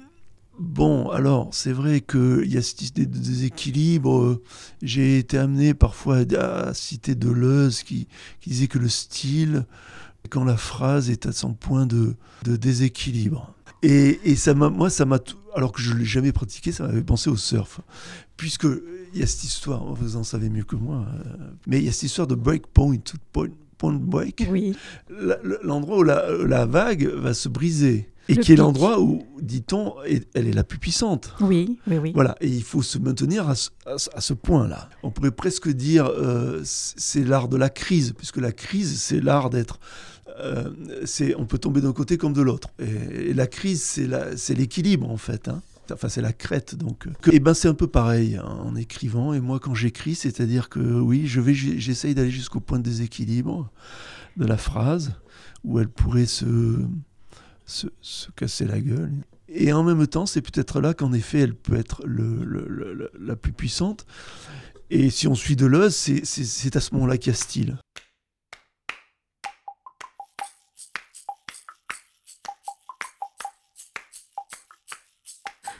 bon, 0.62 1.11
alors, 1.11 1.49
c'est 1.53 1.73
vrai 1.73 2.00
qu'il 2.00 2.47
y 2.47 2.56
a 2.56 2.62
cette 2.62 2.82
idée 2.82 3.06
de 3.06 3.19
déséquilibre. 3.19 4.23
Euh, 4.23 4.43
J'ai 4.82 5.19
été 5.19 5.37
amené 5.38 5.75
parfois 5.75 6.19
à 6.38 6.73
citer 6.75 7.14
Deleuze 7.14 7.82
qui, 7.82 8.06
qui 8.41 8.50
disait 8.50 8.69
que 8.69 8.79
le 8.79 8.88
style, 8.88 9.67
quand 10.31 10.44
la 10.44 10.56
phrase 10.56 11.11
est 11.11 11.26
à 11.26 11.32
son 11.32 11.53
point 11.55 11.87
de, 11.87 12.14
de 12.44 12.56
déséquilibre. 12.56 13.55
Et, 13.82 14.20
et 14.25 14.37
ça 14.37 14.55
moi, 14.55 14.91
ça 14.91 15.05
m'a, 15.05 15.19
tout- 15.19 15.37
alors 15.55 15.73
que 15.73 15.82
je 15.82 15.93
ne 15.93 15.99
l'ai 15.99 16.05
jamais 16.05 16.31
pratiqué, 16.32 16.70
ça 16.70 16.87
m'avait 16.87 17.03
pensé 17.03 17.29
au 17.29 17.37
surf. 17.37 17.81
Puisque 18.37 18.67
il 19.12 19.20
y 19.20 19.23
a 19.23 19.26
cette 19.26 19.44
histoire, 19.44 19.85
vous 19.94 20.17
en 20.17 20.23
savez 20.23 20.49
mieux 20.49 20.62
que 20.65 20.76
moi, 20.76 21.05
euh, 21.26 21.35
mais 21.67 21.79
il 21.79 21.85
y 21.85 21.88
a 21.88 21.93
cette 21.93 22.05
histoire 22.05 22.29
de 22.29 22.37
break 22.37 22.69
point, 22.69 22.97
point, 23.32 23.93
break, 23.94 24.47
Oui, 24.49 24.76
l'endroit 25.65 25.99
où 25.99 26.03
la, 26.05 26.25
la 26.47 26.65
vague 26.67 27.06
va 27.08 27.35
se 27.35 27.49
briser. 27.49 28.08
Et 28.28 28.36
qui 28.36 28.52
est 28.52 28.56
l'endroit 28.56 29.00
où, 29.00 29.22
dit-on, 29.40 29.94
elle 30.34 30.46
est 30.46 30.52
la 30.52 30.64
plus 30.64 30.78
puissante. 30.78 31.34
oui, 31.40 31.78
oui, 31.88 31.98
oui. 31.98 32.12
Voilà, 32.14 32.36
et 32.40 32.48
il 32.48 32.62
faut 32.62 32.82
se 32.82 32.98
maintenir 32.98 33.48
à 33.48 33.54
ce, 33.54 33.70
à 34.14 34.34
point-là. 34.34 34.88
On 35.02 35.10
pourrait 35.10 35.32
presque 35.32 35.69
dire 35.69 36.06
euh, 36.06 36.60
c'est 36.64 37.24
l'art 37.24 37.48
de 37.48 37.56
la 37.56 37.69
crise, 37.69 38.12
puisque 38.16 38.36
la 38.38 38.52
crise, 38.52 39.00
c'est 39.00 39.20
l'art 39.20 39.50
d'être. 39.50 39.80
euh, 40.40 40.70
c'est, 41.04 41.34
on 41.36 41.46
peut 41.46 41.58
tomber 41.58 41.80
d'un 41.80 41.92
côté 41.92 42.16
comme 42.16 42.32
de 42.32 42.42
l'autre. 42.42 42.69
Et, 42.78 43.30
et 43.30 43.34
la 43.34 43.46
crise, 43.46 43.82
c'est, 43.82 44.54
l'équilibre, 44.54 45.10
en 45.10 45.16
fait. 45.16 45.48
hein. 45.48 45.60
Enfin, 45.92 46.08
c'est 46.08 46.22
la 46.22 46.32
crête, 46.32 46.76
donc. 46.76 47.06
Et 47.30 47.40
ben, 47.40 47.54
c'est 47.54 47.69
un 47.69 47.74
peu 47.74 47.88
pareil 47.88 48.36
hein, 48.36 48.58
en 48.64 48.76
écrivant. 48.76 49.34
Et 49.34 49.40
moi, 49.40 49.58
quand 49.58 49.74
j'écris, 49.74 50.14
c'est-à-dire 50.14 50.69
que 50.69 50.78
oui, 50.78 51.26
je 51.26 51.40
vais, 51.40 51.54
j'essaye 51.54 52.14
d'aller 52.14 52.30
jusqu'au 52.30 52.60
point 52.60 52.78
de 52.78 52.84
déséquilibre 52.84 53.70
de 54.36 54.46
la 54.46 54.56
phrase, 54.56 55.12
où 55.64 55.80
elle 55.80 55.88
pourrait 55.88 56.26
se, 56.26 56.46
se, 57.67 57.87
se 58.00 58.31
casser 58.32 58.64
la 58.67 58.81
gueule. 58.81 59.12
Et 59.49 59.73
en 59.73 59.82
même 59.82 60.06
temps, 60.06 60.25
c'est 60.26 60.41
peut-être 60.43 60.81
là 60.81 60.94
qu'en 60.94 61.12
effet, 61.12 61.41
elle 61.41 61.55
peut 61.55 61.76
être 61.76 62.03
le, 62.06 62.43
le- 62.44 62.67
le- 62.69 63.11
la 63.19 63.37
plus 63.37 63.53
puissante. 63.53 64.06
Et 64.91 65.11
si 65.11 65.26
on 65.29 65.35
suit 65.35 65.56
Deleuze, 65.56 65.94
c'est 65.94 66.76
à 66.76 66.81
ce 66.81 66.94
moment-là 66.94 67.19
qu'il 67.19 67.32
y 67.32 67.35
a 67.35 67.38
style. 67.38 67.76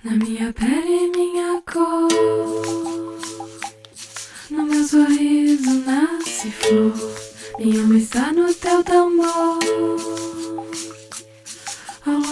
Na 0.05 0.12
minha 0.17 0.52
pele, 0.52 0.99
minha 1.17 1.50
cor. 1.73 2.08
No 4.50 4.62
meu 4.70 4.85
sorriso 4.93 5.73
nasce 5.87 6.50
flor. 6.61 6.93
Minha 7.58 7.81
alma 7.82 7.96
está 7.99 8.32
no 8.32 8.52
teu 8.62 8.82
tambor. 8.82 9.58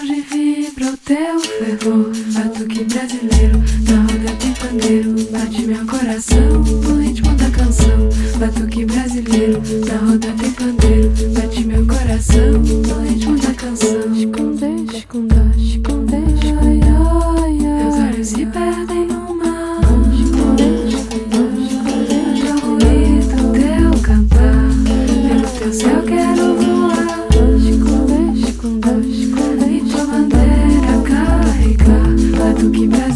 Longe 0.00 0.20
vibra 0.22 0.92
o 0.92 0.96
teu 0.96 1.38
fervor. 1.40 2.10
Batuque 2.32 2.84
brasileiro, 2.84 3.58
na 3.86 4.00
roda 4.00 4.34
de 4.38 4.58
pandeiro. 4.58 5.14
Bate 5.30 5.62
meu 5.66 5.86
coração 5.86 6.62
no 6.62 6.96
ritmo 7.02 7.34
da 7.34 7.50
canção. 7.50 8.08
Batuque 8.38 8.86
brasileiro, 8.86 9.60
na 9.86 10.10
roda 10.10 10.32
de 10.32 10.50
pandeiro. 10.52 11.12
Bate 11.34 11.64
meu 11.64 11.86
coração 11.86 12.52
no 12.52 13.02
ritmo 13.06 13.36
da 13.40 13.52
canção. 13.52 14.14
Esconde, 14.16 14.96
esconde, 14.96 15.74
esconde. 15.74 16.16
Meus 17.60 17.94
olhos 17.96 18.28
se 18.28 18.46
perdem 18.46 18.79
Spooky 32.60 32.86
Bell. 32.88 33.09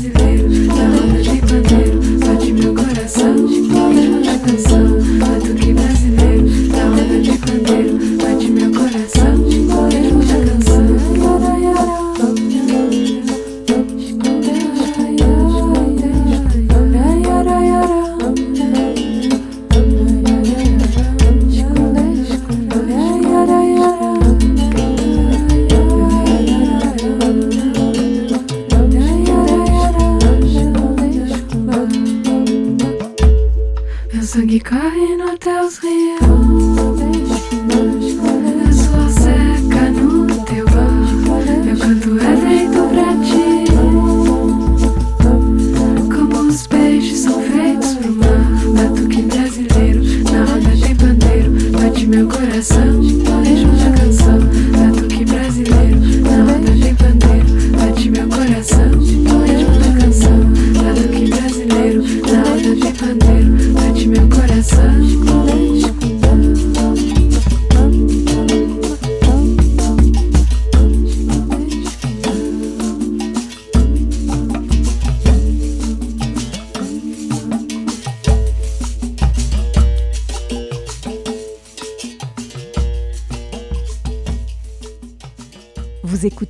Meu 52.72 52.93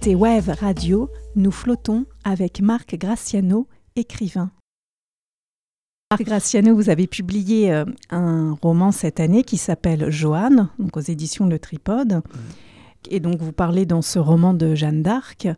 écoutez 0.05 0.17
Wave 0.17 0.55
Radio, 0.61 1.09
nous 1.35 1.51
flottons 1.51 2.05
avec 2.25 2.61
Marc 2.61 2.95
Graciano, 2.95 3.67
écrivain. 3.97 4.51
Marc 6.11 6.23
Graciano, 6.25 6.75
vous 6.75 6.91
avez 6.91 7.07
publié 7.07 7.73
euh, 7.73 7.87
un 8.11 8.53
roman 8.61 8.93
cette 8.93 9.19
année 9.19 9.45
qui 9.45 9.57
s'appelle 9.57 10.11
Joanne, 10.11 10.69
donc 10.79 10.99
aux 10.99 11.01
éditions 11.01 11.47
Le 11.47 11.59
Tripode. 11.59 12.21
Et 13.09 13.19
donc 13.19 13.41
vous 13.41 13.53
parlez 13.53 13.87
dans 13.87 14.03
ce 14.03 14.19
roman 14.19 14.53
de 14.53 14.75
Jeanne 14.75 15.03
d'Arc. 15.03 15.49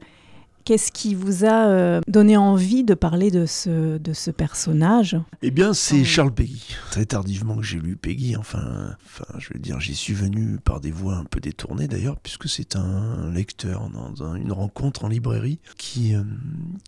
Qu'est-ce 0.66 0.90
qui 0.90 1.14
vous 1.14 1.44
a 1.44 1.68
euh, 1.68 2.00
donné 2.08 2.36
envie 2.36 2.82
de 2.82 2.94
parler 2.94 3.30
de 3.30 3.46
ce, 3.46 3.98
de 3.98 4.12
ce 4.12 4.32
personnage? 4.32 5.16
Eh 5.40 5.52
bien, 5.52 5.72
c'est. 5.72 6.02
Charles 6.02 6.34
Peggy. 6.34 6.74
Très 6.90 7.06
tardivement 7.06 7.56
que 7.56 7.62
j'ai 7.62 7.78
lu 7.78 7.94
Peggy. 7.94 8.36
Enfin, 8.36 8.96
enfin, 9.06 9.26
je 9.38 9.48
veux 9.54 9.60
dire, 9.60 9.78
j'y 9.78 9.94
suis 9.94 10.12
venu 10.12 10.58
par 10.58 10.80
des 10.80 10.90
voies 10.90 11.14
un 11.14 11.24
peu 11.24 11.38
détournées 11.38 11.86
d'ailleurs, 11.86 12.18
puisque 12.18 12.48
c'est 12.48 12.74
un 12.74 13.30
lecteur 13.32 13.88
dans 13.90 14.24
un- 14.24 14.34
une 14.34 14.50
rencontre 14.50 15.04
en 15.04 15.08
librairie 15.08 15.60
qui, 15.78 16.16
euh, 16.16 16.24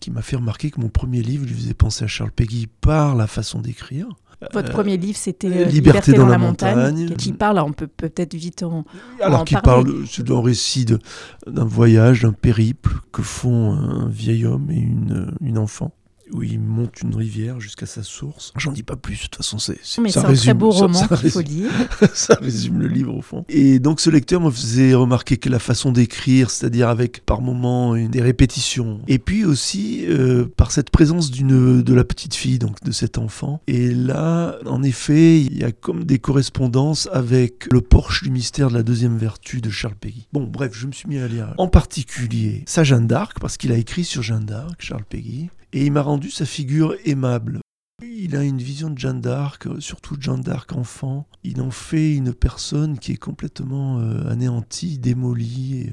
qui 0.00 0.10
m'a 0.10 0.22
fait 0.22 0.34
remarquer 0.36 0.72
que 0.72 0.80
mon 0.80 0.88
premier 0.88 1.22
livre 1.22 1.46
lui 1.46 1.54
faisait 1.54 1.72
penser 1.74 2.02
à 2.04 2.08
Charles 2.08 2.32
Peggy 2.32 2.66
par 2.80 3.14
la 3.14 3.28
façon 3.28 3.60
d'écrire. 3.60 4.08
Votre 4.52 4.70
premier 4.70 4.96
livre, 4.96 5.18
c'était 5.18 5.48
euh, 5.48 5.64
Liberté 5.64 6.12
dans 6.12 6.26
la 6.26 6.38
montagne, 6.38 6.76
montagne. 6.76 7.16
qui 7.16 7.32
parle, 7.32 7.58
on 7.58 7.72
peut 7.72 7.88
peut-être 7.88 8.34
vite 8.34 8.62
en... 8.62 8.84
Alors 9.20 9.40
en 9.40 9.44
qu'il 9.44 9.58
parler. 9.58 9.84
parle, 9.84 10.04
c'est 10.08 10.30
un 10.30 10.40
récit 10.40 10.84
d'un 10.84 11.64
voyage, 11.64 12.22
d'un 12.22 12.32
périple 12.32 13.00
que 13.12 13.22
font 13.22 13.72
un 13.72 14.08
vieil 14.08 14.46
homme 14.46 14.70
et 14.70 14.78
une, 14.78 15.34
une 15.40 15.58
enfant, 15.58 15.92
où 16.32 16.42
il 16.42 16.60
monte 16.60 17.00
une 17.02 17.14
rivière 17.14 17.60
jusqu'à 17.60 17.86
sa 17.86 18.02
source. 18.02 18.52
J'en 18.56 18.72
dis 18.72 18.82
pas 18.82 18.96
plus, 18.96 19.16
de 19.16 19.20
toute 19.22 19.36
façon, 19.36 19.58
c'est 19.58 19.78
Mais 20.00 20.16
un 20.16 20.32
très 20.34 20.54
beau 20.54 20.72
ça- 20.72 20.78
roman 20.80 21.06
qu'il 21.08 21.30
faut 21.30 21.40
lire. 21.40 21.70
ça 22.14 22.36
résume 22.40 22.78
le 22.80 22.88
livre 22.88 23.14
au 23.16 23.22
fond. 23.22 23.44
Et 23.48 23.78
donc 23.78 24.00
ce 24.00 24.10
lecteur 24.10 24.40
me 24.40 24.50
faisait 24.50 24.94
remarquer 24.94 25.36
que 25.36 25.48
la 25.48 25.58
façon 25.58 25.92
d'écrire, 25.92 26.50
c'est-à-dire 26.50 26.88
avec 26.88 27.24
par 27.24 27.40
moments 27.40 27.94
une, 27.96 28.10
des 28.10 28.22
répétitions, 28.22 29.00
et 29.08 29.18
puis 29.18 29.44
aussi 29.44 30.04
euh, 30.08 30.46
par 30.56 30.70
cette 30.70 30.90
présence 30.90 31.30
d'une 31.30 31.82
de 31.82 31.94
la 31.94 32.04
petite 32.04 32.34
fille, 32.34 32.58
donc 32.58 32.82
de 32.82 32.92
cet 32.92 33.18
enfant. 33.18 33.60
Et 33.66 33.92
là, 33.92 34.58
en 34.66 34.82
effet, 34.82 35.40
il 35.40 35.56
y 35.58 35.64
a 35.64 35.72
comme 35.72 36.04
des 36.04 36.18
correspondances 36.18 37.08
avec 37.12 37.66
le 37.72 37.80
Porche 37.80 38.22
du 38.22 38.30
mystère 38.30 38.68
de 38.70 38.74
la 38.74 38.82
deuxième 38.82 39.16
vertu 39.16 39.60
de 39.60 39.70
Charles 39.70 39.94
Peggy. 39.94 40.26
Bon, 40.32 40.44
bref, 40.44 40.72
je 40.74 40.86
me 40.86 40.92
suis 40.92 41.08
mis 41.08 41.18
à 41.18 41.28
lire 41.28 41.54
en 41.58 41.68
particulier 41.68 42.62
sa 42.66 42.84
Jeanne 42.84 43.06
d'Arc, 43.06 43.38
parce 43.40 43.56
qu'il 43.56 43.72
a 43.72 43.76
écrit 43.76 44.04
sur 44.04 44.22
Jeanne 44.22 44.44
d'Arc, 44.44 44.76
Charles 44.78 45.04
Peggy, 45.08 45.48
et 45.72 45.86
il 45.86 45.92
m'a 45.92 46.02
rendu 46.02 46.30
sa 46.30 46.46
figure 46.46 46.94
aimable. 47.04 47.60
Il 48.02 48.36
a 48.36 48.44
une 48.44 48.58
vision 48.58 48.90
de 48.90 48.98
Jeanne 48.98 49.20
d'Arc, 49.20 49.66
euh, 49.66 49.80
surtout 49.80 50.16
Jeanne 50.20 50.40
d'Arc 50.40 50.72
enfant. 50.72 51.26
Il 51.42 51.60
en 51.60 51.70
fait 51.70 52.14
une 52.14 52.32
personne 52.32 52.98
qui 52.98 53.12
est 53.12 53.16
complètement 53.16 53.98
euh, 53.98 54.30
anéantie, 54.30 54.98
démolie 54.98 55.90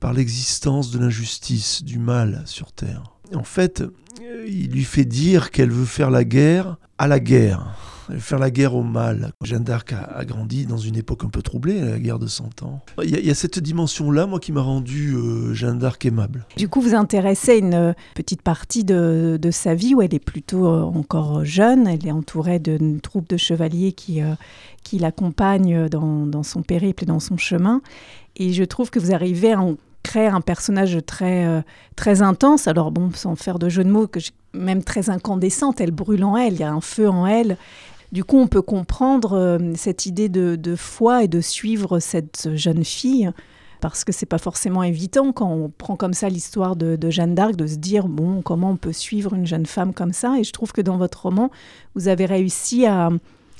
par 0.00 0.12
l'existence 0.12 0.90
de 0.90 0.98
l'injustice, 0.98 1.84
du 1.84 1.98
mal 1.98 2.42
sur 2.46 2.72
Terre. 2.72 3.14
En 3.32 3.44
fait, 3.44 3.80
euh, 3.80 4.46
il 4.48 4.72
lui 4.72 4.84
fait 4.84 5.04
dire 5.04 5.50
qu'elle 5.50 5.70
veut 5.70 5.86
faire 5.86 6.10
la 6.10 6.24
guerre 6.24 6.78
à 6.98 7.06
la 7.06 7.20
guerre. 7.20 7.93
Faire 8.18 8.38
la 8.38 8.50
guerre 8.50 8.74
au 8.74 8.82
mal. 8.82 9.32
Jeanne 9.42 9.64
d'Arc 9.64 9.92
a, 9.92 10.24
grandi 10.24 10.66
dans 10.66 10.76
une 10.76 10.96
époque 10.96 11.24
un 11.24 11.28
peu 11.28 11.42
troublée, 11.42 11.80
la 11.80 11.98
guerre 11.98 12.18
de 12.18 12.26
Cent 12.26 12.62
Ans. 12.62 12.84
Il 13.02 13.10
y 13.10 13.16
a, 13.16 13.20
y 13.20 13.30
a 13.30 13.34
cette 13.34 13.58
dimension-là, 13.58 14.26
moi, 14.26 14.40
qui 14.40 14.52
m'a 14.52 14.60
rendu 14.60 15.14
euh, 15.14 15.54
Jeanne 15.54 15.78
d'Arc 15.78 16.04
aimable. 16.04 16.46
Du 16.56 16.68
coup, 16.68 16.80
vous 16.80 16.94
intéressez 16.94 17.58
une 17.58 17.74
euh, 17.74 17.92
petite 18.14 18.42
partie 18.42 18.84
de, 18.84 19.38
sa 19.50 19.74
vie 19.74 19.94
où 19.94 20.02
elle 20.02 20.14
est 20.14 20.24
plutôt 20.24 20.66
euh, 20.66 20.82
encore 20.82 21.44
jeune. 21.44 21.86
Elle 21.86 22.06
est 22.06 22.12
entourée 22.12 22.58
d'une 22.58 23.00
troupe 23.00 23.28
de 23.28 23.36
chevaliers 23.36 23.92
qui, 23.92 24.20
l'accompagnent 24.98 25.88
dans, 25.88 26.42
son 26.42 26.62
périple 26.62 27.04
et 27.04 27.06
dans 27.06 27.20
son 27.20 27.36
chemin. 27.36 27.82
Et 28.36 28.52
je 28.52 28.64
trouve 28.64 28.90
que 28.90 28.98
vous 28.98 29.14
arrivez 29.14 29.52
à 29.52 29.60
en 29.60 29.76
créer 30.02 30.26
un 30.26 30.40
personnage 30.42 30.98
très, 31.06 31.64
très 31.96 32.20
intense. 32.22 32.68
Alors 32.68 32.90
bon, 32.90 33.10
sans 33.14 33.36
faire 33.36 33.58
de 33.58 33.68
jeu 33.68 33.84
de 33.84 33.90
mots, 33.90 34.06
que 34.06 34.20
même 34.54 34.82
très 34.82 35.10
incandescente, 35.10 35.80
elle 35.80 35.90
brûle 35.90 36.24
en 36.24 36.36
elle, 36.36 36.54
il 36.54 36.60
y 36.60 36.64
a 36.64 36.72
un 36.72 36.80
feu 36.80 37.08
en 37.08 37.26
elle. 37.26 37.56
Du 38.14 38.22
coup, 38.22 38.38
on 38.38 38.46
peut 38.46 38.62
comprendre 38.62 39.32
euh, 39.32 39.58
cette 39.74 40.06
idée 40.06 40.28
de, 40.28 40.54
de 40.54 40.76
foi 40.76 41.24
et 41.24 41.28
de 41.28 41.40
suivre 41.40 41.98
cette 41.98 42.48
jeune 42.54 42.84
fille 42.84 43.28
parce 43.80 44.04
que 44.04 44.12
c'est 44.12 44.24
pas 44.24 44.38
forcément 44.38 44.84
évident 44.84 45.32
quand 45.32 45.50
on 45.50 45.68
prend 45.68 45.96
comme 45.96 46.14
ça 46.14 46.28
l'histoire 46.28 46.76
de, 46.76 46.94
de 46.94 47.10
Jeanne 47.10 47.34
d'Arc 47.34 47.56
de 47.56 47.66
se 47.66 47.74
dire 47.74 48.06
bon 48.06 48.40
comment 48.40 48.70
on 48.70 48.76
peut 48.76 48.92
suivre 48.92 49.34
une 49.34 49.48
jeune 49.48 49.66
femme 49.66 49.92
comme 49.92 50.12
ça. 50.12 50.38
Et 50.38 50.44
je 50.44 50.52
trouve 50.52 50.70
que 50.70 50.80
dans 50.80 50.96
votre 50.96 51.22
roman 51.22 51.50
vous 51.96 52.06
avez 52.06 52.24
réussi 52.24 52.86
à 52.86 53.10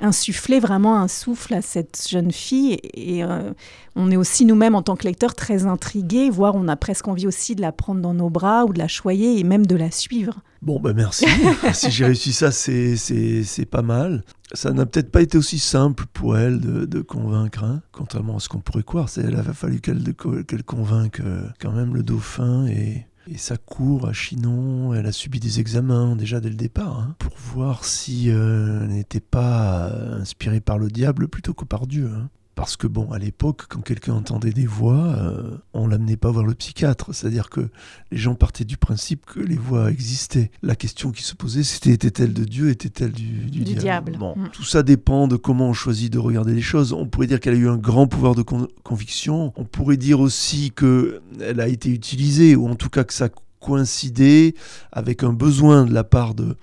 insuffler 0.00 0.60
vraiment 0.60 0.96
un 0.96 1.08
souffle 1.08 1.54
à 1.54 1.62
cette 1.62 2.06
jeune 2.08 2.32
fille 2.32 2.72
et, 2.72 3.18
et, 3.18 3.24
euh, 3.24 3.52
on 3.96 4.10
est 4.10 4.16
aussi 4.16 4.44
nous-mêmes 4.44 4.74
en 4.74 4.82
tant 4.82 4.96
que 4.96 5.04
lecteurs 5.04 5.34
très 5.34 5.66
intrigués 5.66 6.30
voire 6.30 6.54
on 6.56 6.66
a 6.66 6.76
presque 6.76 7.06
envie 7.06 7.26
aussi 7.26 7.54
de 7.54 7.60
la 7.60 7.72
prendre 7.72 8.00
dans 8.00 8.14
nos 8.14 8.30
bras 8.30 8.64
ou 8.64 8.72
de 8.72 8.78
la 8.78 8.88
choyer 8.88 9.38
et 9.38 9.44
même 9.44 9.66
de 9.66 9.76
la 9.76 9.90
suivre 9.90 10.40
Bon, 10.64 10.80
ben 10.80 10.94
merci. 10.94 11.26
si 11.74 11.90
j'ai 11.90 12.06
réussi 12.06 12.32
ça, 12.32 12.50
c'est, 12.50 12.96
c'est, 12.96 13.44
c'est 13.44 13.66
pas 13.66 13.82
mal. 13.82 14.24
Ça 14.54 14.72
n'a 14.72 14.86
peut-être 14.86 15.10
pas 15.10 15.20
été 15.20 15.36
aussi 15.36 15.58
simple 15.58 16.06
pour 16.14 16.38
elle 16.38 16.58
de, 16.58 16.86
de 16.86 17.02
convaincre, 17.02 17.64
hein, 17.64 17.82
contrairement 17.92 18.36
à 18.36 18.40
ce 18.40 18.48
qu'on 18.48 18.60
pourrait 18.60 18.82
croire. 18.82 19.10
Elle 19.18 19.36
a 19.36 19.42
fallu 19.52 19.82
qu'elle 19.82 20.64
convainque 20.64 21.20
euh, 21.20 21.46
quand 21.60 21.72
même 21.72 21.94
le 21.94 22.02
dauphin 22.02 22.66
et, 22.66 23.06
et 23.30 23.38
sa 23.38 23.56
cour 23.56 24.06
à 24.06 24.12
Chinon. 24.12 24.94
Elle 24.94 25.06
a 25.06 25.12
subi 25.12 25.40
des 25.40 25.60
examens 25.60 26.16
déjà 26.16 26.40
dès 26.40 26.48
le 26.50 26.54
départ 26.54 27.00
hein, 27.00 27.16
pour 27.18 27.32
voir 27.36 27.84
si 27.84 28.30
euh, 28.30 28.82
elle 28.82 28.88
n'était 28.88 29.20
pas 29.20 29.88
euh, 29.88 30.20
inspirée 30.20 30.60
par 30.60 30.78
le 30.78 30.88
diable 30.88 31.28
plutôt 31.28 31.54
que 31.54 31.64
par 31.64 31.86
Dieu. 31.86 32.10
hein. 32.14 32.28
Parce 32.54 32.76
que 32.76 32.86
bon, 32.86 33.10
à 33.10 33.18
l'époque, 33.18 33.62
quand 33.68 33.80
quelqu'un 33.80 34.12
entendait 34.14 34.52
des 34.52 34.66
voix, 34.66 34.94
euh, 35.18 35.56
on 35.72 35.88
l'amenait 35.88 36.16
pas 36.16 36.30
voir 36.30 36.44
le 36.46 36.54
psychiatre. 36.54 37.12
C'est-à-dire 37.12 37.50
que 37.50 37.68
les 38.12 38.16
gens 38.18 38.36
partaient 38.36 38.64
du 38.64 38.76
principe 38.76 39.26
que 39.26 39.40
les 39.40 39.56
voix 39.56 39.90
existaient. 39.90 40.52
La 40.62 40.76
question 40.76 41.10
qui 41.10 41.24
se 41.24 41.34
posait, 41.34 41.64
c'était 41.64 41.90
était-elle 41.90 42.32
de 42.32 42.44
Dieu, 42.44 42.70
était-elle 42.70 43.10
du, 43.12 43.24
du, 43.50 43.64
Du 43.64 43.74
diable. 43.74 44.16
Bon, 44.18 44.34
Mm. 44.36 44.48
tout 44.52 44.62
ça 44.64 44.82
dépend 44.84 45.26
de 45.26 45.34
comment 45.36 45.68
on 45.68 45.72
choisit 45.72 46.12
de 46.12 46.18
regarder 46.18 46.54
les 46.54 46.62
choses. 46.62 46.92
On 46.92 47.06
pourrait 47.06 47.26
dire 47.26 47.40
qu'elle 47.40 47.54
a 47.54 47.58
eu 47.58 47.68
un 47.68 47.76
grand 47.76 48.06
pouvoir 48.06 48.34
de 48.36 48.42
con- 48.42 48.68
conviction. 48.84 49.52
On 49.56 49.64
pourrait 49.64 49.96
dire 49.96 50.20
aussi 50.20 50.70
que 50.70 51.20
elle 51.40 51.60
a 51.60 51.66
été 51.68 51.90
utilisée, 51.90 52.54
ou 52.54 52.68
en 52.68 52.76
tout 52.76 52.88
cas 52.88 53.02
que 53.04 53.12
ça 53.14 53.28
coïncidait 53.64 54.54
avec 54.92 55.22
un 55.22 55.32
besoin 55.32 55.86
de 55.86 55.94
la 55.94 56.04
part 56.04 56.34
de, 56.34 56.56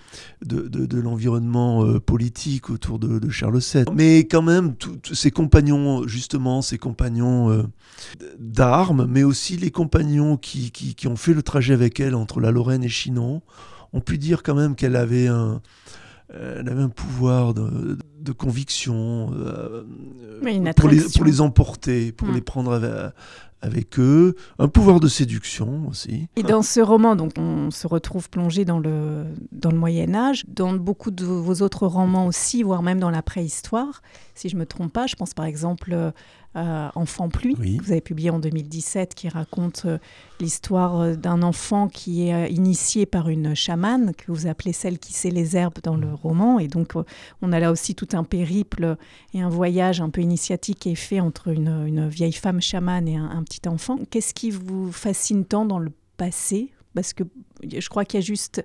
de, 0.45 0.67
de- 0.67 0.99
l'environnement 0.99 1.83
euh, 1.83 1.99
politique 1.99 2.69
autour 2.69 2.99
de, 2.99 3.29
Charles 3.29 3.59
VII. 3.59 3.85
Mais 3.95 4.19
quand 4.19 4.41
même, 4.41 4.75
tous 4.75 5.15
ses 5.15 5.31
compagnons, 5.31 6.07
justement, 6.07 6.61
ses 6.61 6.77
compagnons 6.77 7.49
euh, 7.49 7.63
d'armes, 8.39 9.07
mais 9.09 9.23
aussi 9.23 9.57
les 9.57 9.71
compagnons 9.71 10.37
qui, 10.37 10.71
ont 11.07 11.15
fait 11.15 11.33
le 11.33 11.41
trajet 11.41 11.73
avec 11.73 11.99
elle 11.99 12.15
entre 12.15 12.39
la 12.39 12.51
Lorraine 12.51 12.83
et 12.83 12.89
Chinon, 12.89 13.41
ont 13.93 14.01
pu 14.01 14.17
dire 14.17 14.43
quand 14.43 14.55
même 14.55 14.75
qu'elle 14.75 14.95
avait 14.95 15.27
un, 15.27 15.61
euh, 16.33 16.59
avait 16.59 16.83
un 16.83 16.89
pouvoir 16.89 17.53
de, 17.53 17.97
de 18.21 18.31
conviction 18.31 19.31
euh, 19.33 19.83
pour, 20.39 20.47
les, 20.47 20.67
attraction. 20.67 21.09
pour 21.15 21.25
les 21.25 21.41
emporter, 21.41 22.11
pour 22.11 22.27
Mm. 22.27 22.33
les 22.33 22.41
prendre 22.41 22.73
avec, 22.73 23.13
avec 23.61 23.99
eux, 23.99 24.35
un 24.59 24.67
pouvoir 24.67 24.99
de 24.99 25.07
séduction 25.07 25.87
aussi. 25.89 26.27
Et 26.35 26.43
dans 26.43 26.61
ce 26.63 26.79
roman, 26.79 27.15
donc, 27.15 27.33
on 27.37 27.69
se 27.71 27.85
retrouve 27.87 28.29
plongé 28.29 28.65
dans 28.65 28.79
le, 28.79 29.25
dans 29.51 29.71
le 29.71 29.77
Moyen 29.77 30.15
Âge, 30.15 30.45
dans 30.47 30.73
beaucoup 30.73 31.11
de 31.11 31.23
vos 31.25 31.61
autres 31.61 31.85
romans 31.87 32.25
aussi, 32.25 32.63
voire 32.63 32.81
même 32.81 32.99
dans 32.99 33.11
la 33.11 33.21
préhistoire, 33.21 34.01
si 34.35 34.49
je 34.49 34.55
me 34.57 34.65
trompe 34.65 34.91
pas. 34.93 35.05
Je 35.07 35.15
pense 35.15 35.33
par 35.33 35.45
exemple 35.45 35.93
euh, 35.93 36.11
à 36.53 36.91
Enfant 36.95 37.29
pluie, 37.29 37.55
Oui. 37.61 37.77
que 37.77 37.83
vous 37.85 37.91
avez 37.93 38.01
publié 38.01 38.29
en 38.29 38.37
2017, 38.39 39.15
qui 39.15 39.29
raconte 39.29 39.83
euh, 39.85 39.99
l'histoire 40.41 40.99
euh, 40.99 41.15
d'un 41.15 41.43
enfant 41.43 41.87
qui 41.87 42.27
est 42.27 42.33
euh, 42.33 42.47
initié 42.47 43.05
par 43.05 43.29
une 43.29 43.55
chamane, 43.55 44.13
que 44.15 44.29
vous 44.33 44.47
appelez 44.47 44.73
celle 44.73 44.99
qui 44.99 45.13
sait 45.13 45.29
les 45.29 45.55
herbes 45.55 45.77
dans 45.81 45.95
le 45.95 46.13
roman. 46.13 46.59
Et 46.59 46.67
donc, 46.67 46.97
euh, 46.97 47.03
on 47.41 47.53
a 47.53 47.59
là 47.61 47.71
aussi 47.71 47.95
tout 47.95 48.07
un 48.15 48.23
périple 48.23 48.97
et 49.33 49.41
un 49.41 49.49
voyage 49.49 50.01
un 50.01 50.09
peu 50.09 50.21
initiatique 50.21 50.87
est 50.87 50.95
fait 50.95 51.19
entre 51.19 51.49
une, 51.49 52.07
vieille 52.07 52.33
femme 52.33 52.61
chamane 52.61 53.07
et 53.07 53.15
un 53.15 53.43
petit 53.43 53.67
enfant. 53.67 53.97
Qu'est-ce 54.09 54.33
qui 54.33 54.51
vous 54.51 54.91
fascine 54.91 55.45
tant 55.45 55.65
dans 55.65 55.79
le 55.79 55.91
passé? 56.17 56.71
Parce 56.93 57.13
que 57.13 57.23
je 57.63 57.87
crois 57.89 58.05
qu'il 58.05 58.19
y 58.19 58.23
a 58.23 58.25
juste 58.25 58.63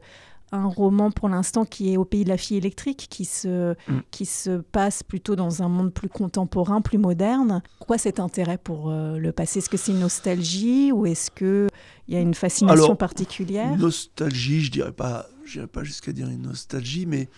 un 0.52 0.66
roman 0.66 1.10
pour 1.10 1.28
l'instant 1.28 1.64
qui 1.64 1.92
est 1.92 1.96
au 1.96 2.04
pays 2.04 2.22
de 2.24 2.28
la 2.28 2.36
fille 2.36 2.56
électrique, 2.56 3.08
qui 3.10 3.24
se, 3.24 3.72
Mm. 3.88 4.00
qui 4.10 4.26
se 4.26 4.58
passe 4.58 5.02
plutôt 5.02 5.34
dans 5.36 5.62
un 5.62 5.68
monde 5.68 5.92
plus 5.92 6.08
contemporain, 6.08 6.80
plus 6.80 6.98
moderne. 6.98 7.62
Pourquoi 7.78 7.98
cet 7.98 8.20
intérêt 8.20 8.56
pour 8.58 8.90
euh, 8.90 9.18
le 9.18 9.32
passé? 9.32 9.58
Est-ce 9.58 9.68
que 9.68 9.76
c'est 9.76 9.92
une 9.92 10.00
nostalgie 10.00 10.92
ou 10.92 11.04
est-ce 11.06 11.30
qu'il 11.30 11.68
y 12.08 12.16
a 12.16 12.20
une 12.20 12.34
fascination 12.34 12.84
Alors, 12.84 12.96
particulière? 12.96 13.76
Nostalgie, 13.76 14.60
je 14.60 14.70
dirais 14.70 14.92
pas, 14.92 15.26
pas 15.72 15.82
jusqu'à 15.84 16.12
dire 16.12 16.28
une 16.28 16.42
nostalgie, 16.42 17.06
mais 17.06 17.28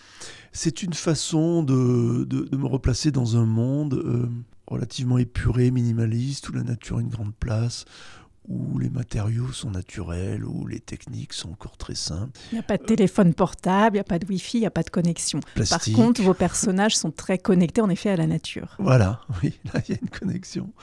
c'est 0.51 0.83
une 0.83 0.93
façon 0.93 1.63
de, 1.63 2.25
de, 2.25 2.41
de 2.45 2.57
me 2.57 2.67
replacer 2.67 3.11
dans 3.11 3.37
un 3.37 3.45
monde 3.45 3.95
euh, 3.95 4.29
relativement 4.67 5.17
épuré, 5.17 5.71
minimaliste, 5.71 6.47
où 6.49 6.53
la 6.53 6.63
nature 6.63 6.97
a 6.97 7.01
une 7.01 7.09
grande 7.09 7.33
place, 7.39 7.85
où 8.49 8.79
les 8.79 8.89
matériaux 8.89 9.51
sont 9.51 9.69
naturels, 9.69 10.43
où 10.43 10.65
les 10.65 10.79
techniques 10.79 11.33
sont 11.33 11.51
encore 11.51 11.77
très 11.77 11.93
simples. 11.93 12.31
Il 12.51 12.55
n'y 12.55 12.59
a 12.59 12.63
pas 12.63 12.77
de 12.77 12.83
téléphone 12.83 13.35
portable, 13.35 13.95
il 13.95 13.99
n'y 13.99 14.01
a 14.01 14.05
pas 14.05 14.17
de 14.17 14.25
Wi-Fi, 14.25 14.57
il 14.57 14.61
n'y 14.61 14.65
a 14.65 14.71
pas 14.71 14.81
de 14.81 14.89
connexion. 14.89 15.39
Par 15.69 15.83
contre, 15.95 16.23
vos 16.23 16.33
personnages 16.33 16.97
sont 16.97 17.11
très 17.11 17.37
connectés 17.37 17.81
en 17.81 17.89
effet 17.89 18.09
à 18.09 18.15
la 18.15 18.25
nature. 18.25 18.75
Voilà, 18.79 19.21
oui, 19.43 19.53
là 19.71 19.81
il 19.87 19.93
y 19.93 19.97
a 19.97 19.99
une 20.01 20.09
connexion. 20.09 20.73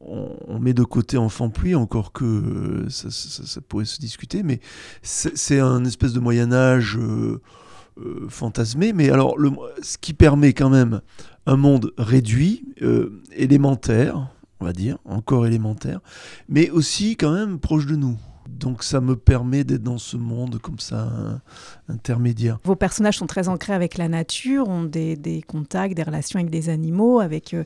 on, 0.00 0.58
met 0.58 0.74
de 0.74 0.82
côté 0.82 1.16
Enfant 1.16 1.48
Pluie, 1.48 1.76
encore 1.76 2.12
que 2.12 2.24
euh, 2.24 2.88
ça, 2.88 3.60
pourrait 3.60 3.84
se 3.84 4.00
discuter, 4.00 4.42
mais 4.42 4.60
c'est 5.02 5.60
un 5.60 5.84
espèce 5.84 6.12
de 6.12 6.20
Moyen 6.20 6.52
Âge 6.52 6.98
euh, 6.98 7.40
euh, 7.98 8.26
fantasmé. 8.28 8.92
Mais 8.92 9.10
alors, 9.10 9.38
le, 9.38 9.52
ce 9.80 9.96
qui 9.96 10.12
permet 10.12 10.54
quand 10.54 10.70
même 10.70 11.02
un 11.46 11.56
monde 11.56 11.92
réduit, 11.98 12.64
élémentaire, 13.30 14.28
on 14.60 14.64
va 14.64 14.72
dire, 14.72 14.98
encore 15.04 15.46
élémentaire, 15.46 16.00
mais 16.48 16.70
aussi 16.70 17.16
quand 17.16 17.32
même 17.32 17.58
proche 17.58 17.86
de 17.86 17.96
nous. 17.96 18.16
Donc 18.48 18.82
ça 18.82 19.00
me 19.00 19.16
permet 19.16 19.64
d'être 19.64 19.82
dans 19.82 19.98
ce 19.98 20.16
monde 20.16 20.58
comme 20.58 20.78
ça 20.78 21.08
intermédiaire. 21.88 22.58
Vos 22.64 22.76
personnages 22.76 23.18
sont 23.18 23.26
très 23.26 23.48
ancrés 23.48 23.72
avec 23.72 23.96
la 23.96 24.08
nature, 24.08 24.68
ont 24.68 24.84
des, 24.84 25.44
contacts, 25.46 25.94
des 25.94 26.02
relations 26.02 26.38
avec 26.38 26.50
des 26.50 26.68
animaux, 26.68 27.20
avec 27.20 27.54
euh, 27.54 27.64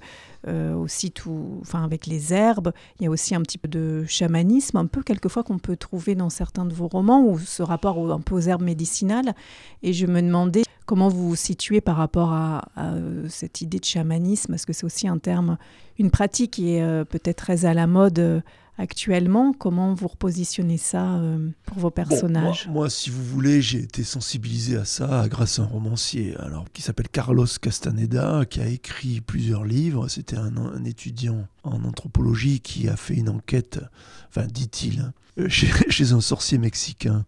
euh, 0.49 0.75
aussi 0.75 1.11
tout, 1.11 1.59
enfin 1.61 1.85
avec 1.85 2.07
les 2.07 2.33
herbes. 2.33 2.73
Il 2.99 3.05
y 3.05 3.07
a 3.07 3.11
aussi 3.11 3.35
un 3.35 3.43
petit 3.43 3.59
peu 3.59 3.69
de 3.69 4.05
chamanisme, 4.07 4.77
un 4.77 4.87
peu 4.87 5.03
quelquefois 5.03 5.43
qu'on 5.43 5.59
peut 5.59 5.77
trouver 5.77 6.15
dans 6.15 6.31
certains 6.31 6.65
de 6.65 6.75
vos 6.75 6.89
romans, 6.89 7.25
ou 7.25 7.39
ce 7.39 7.63
rapport 7.63 8.13
un 8.13 8.21
peu 8.21 8.35
aux 8.35 8.41
herbes 8.41 8.63
médicinales. 8.63 9.35
Et 9.83 9.93
je 9.93 10.07
me 10.07 10.21
demandais 10.21 10.63
comment 10.87 11.09
vous 11.09 11.29
vous 11.29 11.37
situez 11.37 11.81
par 11.81 11.97
rapport 11.97 12.33
à, 12.33 12.69
euh, 12.79 13.27
cette 13.29 13.61
idée 13.61 13.79
de 13.79 13.85
chamanisme, 13.85 14.53
parce 14.53 14.67
que 14.67 14.73
c'est 14.73 14.85
aussi 14.85 15.09
un 15.09 15.19
terme, 15.19 15.57
une 15.99 16.11
pratique 16.11 16.53
qui 16.53 16.75
est 16.75 17.05
peut-être 17.05 17.37
très 17.37 17.65
à 17.65 17.75
la 17.75 17.87
mode 17.87 18.43
actuellement. 18.81 19.53
Comment 19.53 19.95
vous 19.95 20.09
repositionnez 20.09 20.79
ça 20.79 21.17
euh, 21.17 21.51
pour 21.67 21.79
vos 21.79 21.91
personnages 21.91 22.67
moi, 22.69 22.89
si 22.89 23.11
vous 23.11 23.23
voulez, 23.23 23.61
j'ai 23.61 23.81
été 23.81 24.03
sensibilisé 24.03 24.77
à 24.77 24.85
ça 24.85 25.27
grâce 25.29 25.59
à 25.59 25.63
un 25.63 25.67
romancier 25.67 26.35
alors, 26.39 26.65
qui 26.73 26.83
s'appelle 26.83 27.09
Carlos 27.09 27.47
Castaneda, 27.61 28.45
qui 28.49 28.61
a 28.61 28.67
écrit 28.67 29.21
plusieurs 29.21 29.65
livres. 29.65 30.09
C'était 30.09 30.37
un, 30.37 30.85
étudiant 30.85 31.47
en 31.63 31.85
anthropologie 31.85 32.61
qui 32.61 32.89
a 32.89 32.97
fait 32.97 33.15
une 33.15 33.29
enquête, 33.29 33.81
enfin 34.29 34.47
dit-il, 34.47 35.13
euh, 35.39 35.49
chez, 35.49 36.13
un 36.13 36.21
sorcier 36.21 36.59
mexicain. 36.59 37.27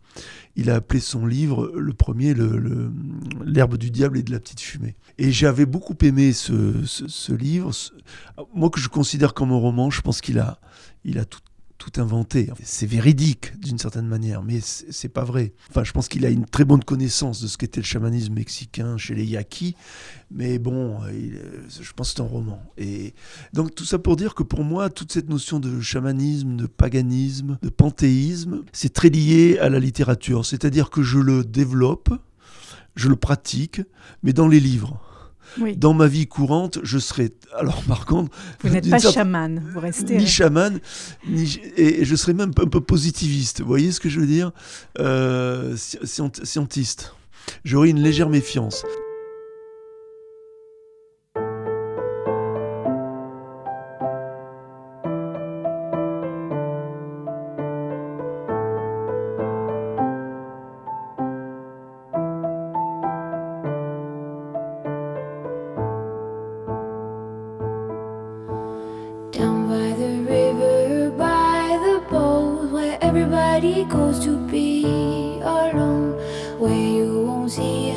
Il 0.57 0.71
a 0.71 0.77
appelé 0.77 1.01
son 1.01 1.27
livre, 1.27 1.71
le 1.77 1.93
premier, 1.93 2.35
L'herbe 3.45 3.77
du 3.77 3.91
diable 3.91 4.19
et 4.19 4.23
de 4.23 4.33
la 4.33 4.41
petite 4.41 4.61
fumée. 4.61 4.97
Et 5.19 5.33
j'avais 5.33 5.67
beaucoup 5.67 5.97
aimé 6.03 6.33
ce, 6.33 6.85
ce 6.85 7.33
livre. 7.33 7.71
Moi 8.55 8.71
que 8.71 8.81
je 8.81 8.89
considère 8.89 9.35
comme 9.35 9.53
un 9.53 9.57
roman, 9.57 9.91
je 9.91 10.01
pense 10.01 10.21
qu'il 10.21 10.39
a, 10.39 10.61
il 11.05 11.19
a 11.19 11.25
tout, 11.25 11.41
inventé. 11.97 12.49
C'est 12.63 12.87
véridique 12.87 13.59
d'une 13.59 13.77
certaine 13.77 14.07
manière, 14.07 14.45
mais 14.45 14.61
c'est 14.63 15.09
pas 15.09 15.25
vrai. 15.25 15.53
Enfin, 15.69 15.83
je 15.83 15.91
pense 15.91 16.07
qu'il 16.07 16.25
a 16.25 16.31
une 16.31 16.47
très 16.47 16.65
bonne 16.65 16.85
connaissance 16.85 17.43
de 17.43 17.49
ce 17.49 17.59
qu'était 17.59 17.81
le 17.81 17.85
chamanisme 17.85 18.35
mexicain 18.35 18.97
chez 18.97 19.17
les 19.17 19.25
Yaquis, 19.25 19.75
mais 20.31 20.61
bon, 20.61 21.01
je 21.11 21.93
pense 21.93 22.11
que 22.11 22.17
c'est 22.17 22.23
un 22.23 22.27
roman. 22.27 22.63
Et 22.79 23.15
donc 23.53 23.75
tout 23.75 23.85
ça 23.85 23.99
pour 23.99 24.15
dire 24.15 24.37
que 24.37 24.45
pour 24.45 24.63
moi, 24.63 24.91
toute 24.91 25.11
cette 25.11 25.29
notion 25.29 25.59
de 25.59 25.81
chamanisme, 25.81 26.57
de 26.57 26.67
paganisme, 26.67 27.59
de 27.63 27.69
panthéisme, 27.69 28.63
c'est 28.73 28.93
très 28.93 29.09
lié 29.09 29.59
à 29.59 29.69
la 29.69 29.81
littérature. 29.81 30.47
C'est-à-dire 30.47 30.89
que 30.89 31.03
je 31.03 31.19
le 31.19 31.43
développe, 31.43 32.11
je 32.95 33.09
le 33.09 33.17
pratique, 33.17 33.81
mais 34.23 34.33
dans 34.33 34.47
les 34.47 34.61
livres. 34.61 35.01
Dans 35.77 35.95
ma 35.95 36.07
vie 36.07 36.27
courante, 36.27 36.79
je 36.83 36.99
serais. 36.99 37.31
Alors, 37.59 37.83
par 37.85 38.07
contre. 38.07 38.35
Vous 38.63 38.71
n'êtes 38.71 38.89
pas 38.89 38.99
chaman, 38.99 39.63
vous 39.73 39.81
restez. 39.81 40.17
Ni 40.17 40.27
chaman, 40.27 40.81
ni, 41.29 41.61
et 41.77 42.05
je 42.05 42.17
serais 42.17 42.35
même 42.35 42.53
un 42.59 42.69
peu 42.69 42.81
positiviste. 42.81 43.61
Vous 43.61 43.67
voyez 43.67 43.93
ce 43.93 44.01
que 44.01 44.09
je 44.09 44.21
veux 44.21 44.27
dire? 44.27 44.53
Euh, 44.99 45.77
Scientiste. 45.77 47.15
J'aurais 47.65 47.91
une 47.91 48.01
légère 48.01 48.29
méfiance. 48.29 48.85
it 73.65 73.89
goes 73.89 74.19
to 74.25 74.37
be 74.49 74.85
alone, 75.43 76.19
where 76.59 76.75
you 76.75 77.23
won't 77.27 77.51
see. 77.51 77.92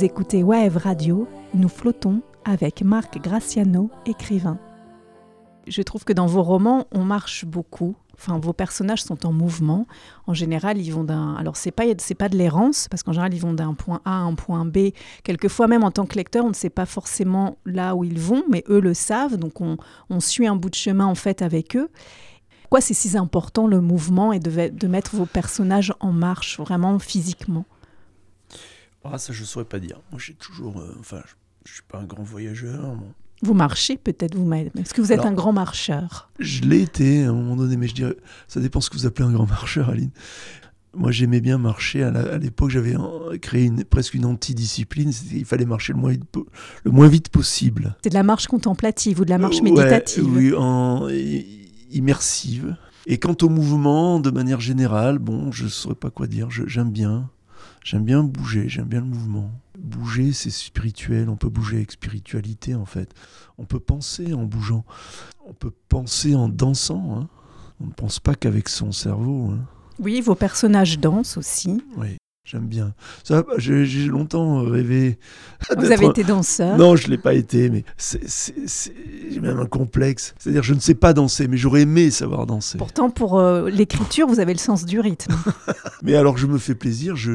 Vous 0.00 0.06
écoutez 0.06 0.42
Wave 0.42 0.78
Radio, 0.78 1.28
nous 1.52 1.68
flottons 1.68 2.22
avec 2.46 2.80
Marc 2.80 3.20
Graciano, 3.20 3.90
écrivain. 4.06 4.58
je 5.66 5.82
trouve 5.82 6.04
que 6.04 6.14
dans 6.14 6.24
vos 6.24 6.42
romans, 6.42 6.86
on 6.90 7.04
marche 7.04 7.44
beaucoup. 7.44 7.94
Enfin, 8.14 8.38
vos 8.38 8.54
personnages 8.54 9.02
sont 9.02 9.26
en 9.26 9.32
mouvement. 9.34 9.84
En 10.26 10.32
général, 10.32 10.78
ils 10.78 10.90
vont 10.90 11.04
d'un. 11.04 11.34
Alors, 11.34 11.58
c'est 11.58 11.70
pas 11.70 11.84
pas 12.18 12.28
de 12.30 12.36
l'errance 12.38 12.88
parce 12.88 13.02
qu'en 13.02 13.12
général, 13.12 13.34
ils 13.34 13.42
vont 13.42 13.52
d'un 13.52 13.74
point 13.74 14.00
A 14.06 14.12
à 14.12 14.20
un 14.20 14.34
point 14.36 14.64
B. 14.64 14.92
Quelquefois, 15.22 15.66
même 15.66 15.84
en 15.84 15.90
tant 15.90 16.06
que 16.06 16.16
lecteur, 16.16 16.46
on 16.46 16.48
ne 16.48 16.54
sait 16.54 16.70
pas 16.70 16.86
forcément 16.86 17.58
là 17.66 17.94
où 17.94 18.02
ils 18.02 18.18
vont, 18.18 18.42
mais 18.48 18.64
eux 18.70 18.80
le 18.80 18.94
savent. 18.94 19.36
Donc, 19.36 19.60
on, 19.60 19.76
suit 20.18 20.46
un 20.46 20.56
bout 20.56 20.70
de 20.70 20.76
chemin 20.76 21.04
en 21.04 21.14
fait 21.14 21.42
avec 21.42 21.76
eux. 21.76 21.90
Pourquoi 22.62 22.80
c'est 22.80 22.94
si 22.94 23.18
important 23.18 23.66
le 23.66 23.82
mouvement 23.82 24.32
et 24.32 24.38
de 24.38 24.86
mettre 24.86 25.14
vos 25.14 25.26
personnages 25.26 25.92
en 26.00 26.12
marche 26.12 26.58
vraiment 26.58 26.98
physiquement? 26.98 27.66
Ah, 29.04 29.18
ça, 29.18 29.32
je 29.32 29.44
saurais 29.44 29.64
pas 29.64 29.78
dire. 29.78 30.00
Moi, 30.10 30.20
j'ai 30.24 30.34
toujours. 30.34 30.78
euh, 30.80 30.94
enfin, 31.00 31.20
je, 31.26 31.32
je 31.68 31.74
suis 31.74 31.82
pas 31.88 31.98
un 31.98 32.04
grand 32.04 32.22
voyageur. 32.22 32.80
bon. 32.96 33.06
Vous 33.42 33.54
marchez 33.54 33.96
peut-être 33.96 34.34
vous-même. 34.34 34.68
Est-ce 34.78 34.92
que 34.92 35.00
vous 35.00 35.12
êtes 35.12 35.20
Alors- 35.20 35.32
un 35.32 35.34
grand 35.34 35.52
marcheur? 35.54 36.30
Je 36.38 36.60
l'ai 36.62 36.82
été 36.82 37.24
à 37.24 37.30
un 37.30 37.32
moment 37.32 37.56
donné, 37.56 37.76
mais 37.78 37.88
je 37.88 37.94
dirais, 37.94 38.16
ça 38.48 38.60
dépend 38.60 38.82
ce 38.82 38.90
que 38.90 38.96
vous 38.96 39.06
appelez 39.06 39.26
un 39.26 39.32
grand 39.32 39.46
marcheur, 39.48 39.88
Aline. 39.88 40.10
Moi, 40.92 41.10
j'aimais 41.12 41.40
bien 41.40 41.56
marcher. 41.56 42.02
À 42.02 42.36
l'époque, 42.36 42.68
j'avais 42.70 42.96
créé 43.40 43.64
une, 43.66 43.84
presque 43.84 44.12
une 44.14 44.24
antidiscipline. 44.26 45.12
Il 45.32 45.44
fallait 45.44 45.64
marcher 45.64 45.92
le 45.94 46.00
moins 46.00 46.10
vite, 46.10 46.24
po- 46.24 46.46
le 46.84 46.90
moins 46.90 47.06
vite 47.08 47.28
possible. 47.30 47.94
C'est 48.02 48.10
de 48.10 48.14
la 48.14 48.24
marche 48.24 48.48
contemplative 48.48 49.20
ou 49.20 49.24
de 49.24 49.30
la 49.30 49.38
marche 49.38 49.58
Euh, 49.60 49.62
ouais, 49.66 49.70
méditative? 49.70 50.26
oui, 50.26 50.52
en, 50.52 51.06
immersive. 51.92 52.76
Et 53.06 53.18
quant 53.18 53.36
au 53.42 53.48
mouvement, 53.48 54.20
de 54.20 54.30
manière 54.30 54.60
générale, 54.60 55.18
bon, 55.18 55.50
je 55.52 55.64
ne 55.64 55.68
saurais 55.68 55.94
pas 55.94 56.10
quoi 56.10 56.26
dire. 56.26 56.48
J'aime 56.50 56.90
bien. 56.90 57.30
J'aime 57.84 58.04
bien 58.04 58.22
bouger, 58.22 58.68
j'aime 58.68 58.86
bien 58.88 59.00
le 59.00 59.06
mouvement. 59.06 59.50
Bouger, 59.78 60.32
c'est 60.32 60.50
spirituel. 60.50 61.28
On 61.28 61.36
peut 61.36 61.48
bouger 61.48 61.76
avec 61.78 61.92
spiritualité, 61.92 62.74
en 62.74 62.84
fait. 62.84 63.12
On 63.58 63.64
peut 63.64 63.80
penser 63.80 64.34
en 64.34 64.44
bougeant. 64.44 64.84
On 65.46 65.52
peut 65.54 65.72
penser 65.88 66.34
en 66.34 66.48
dansant. 66.48 67.18
hein. 67.18 67.28
On 67.80 67.86
ne 67.86 67.92
pense 67.92 68.20
pas 68.20 68.34
qu'avec 68.34 68.68
son 68.68 68.92
cerveau. 68.92 69.50
hein. 69.52 69.64
Oui, 69.98 70.20
vos 70.20 70.34
personnages 70.34 70.98
dansent 70.98 71.36
aussi. 71.36 71.82
Oui, 71.96 72.16
j'aime 72.50 72.66
bien. 72.66 72.94
Ça, 73.22 73.44
j'ai 73.58 74.06
longtemps 74.06 74.62
rêvé. 74.62 75.18
Vous 75.76 75.92
avez 75.92 76.06
été 76.06 76.24
danseur. 76.24 76.76
non, 76.76 76.96
je 76.96 77.06
ne 77.06 77.12
l'ai 77.12 77.18
pas 77.18 77.34
été, 77.34 77.70
mais 77.70 77.84
j'ai 77.98 79.40
même 79.40 79.60
un 79.60 79.66
complexe. 79.66 80.34
C'est-à-dire, 80.38 80.62
je 80.62 80.74
ne 80.74 80.80
sais 80.80 80.94
pas 80.94 81.12
danser, 81.12 81.46
mais 81.46 81.56
j'aurais 81.56 81.82
aimé 81.82 82.10
savoir 82.10 82.46
danser. 82.46 82.78
Pourtant, 82.78 83.10
pour 83.10 83.38
euh, 83.38 83.68
l'écriture, 83.70 84.26
vous 84.26 84.40
avez 84.40 84.52
le 84.52 84.58
sens 84.58 84.84
du 84.84 84.98
rythme. 84.98 85.34
Mais 86.02 86.14
alors, 86.16 86.38
je 86.38 86.46
me 86.46 86.58
fais 86.58 86.74
plaisir, 86.74 87.14
je, 87.14 87.32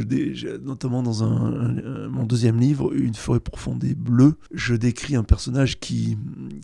notamment 0.57 1.03
dans 1.03 1.23
un, 1.23 2.09
mon 2.09 2.23
deuxième 2.23 2.59
livre, 2.59 2.93
Une 2.93 3.13
forêt 3.13 3.39
profonde 3.39 3.83
et 3.83 3.93
bleue, 3.93 4.35
je 4.53 4.75
décris 4.75 5.15
un 5.15 5.23
personnage 5.23 5.79
qui, 5.79 6.17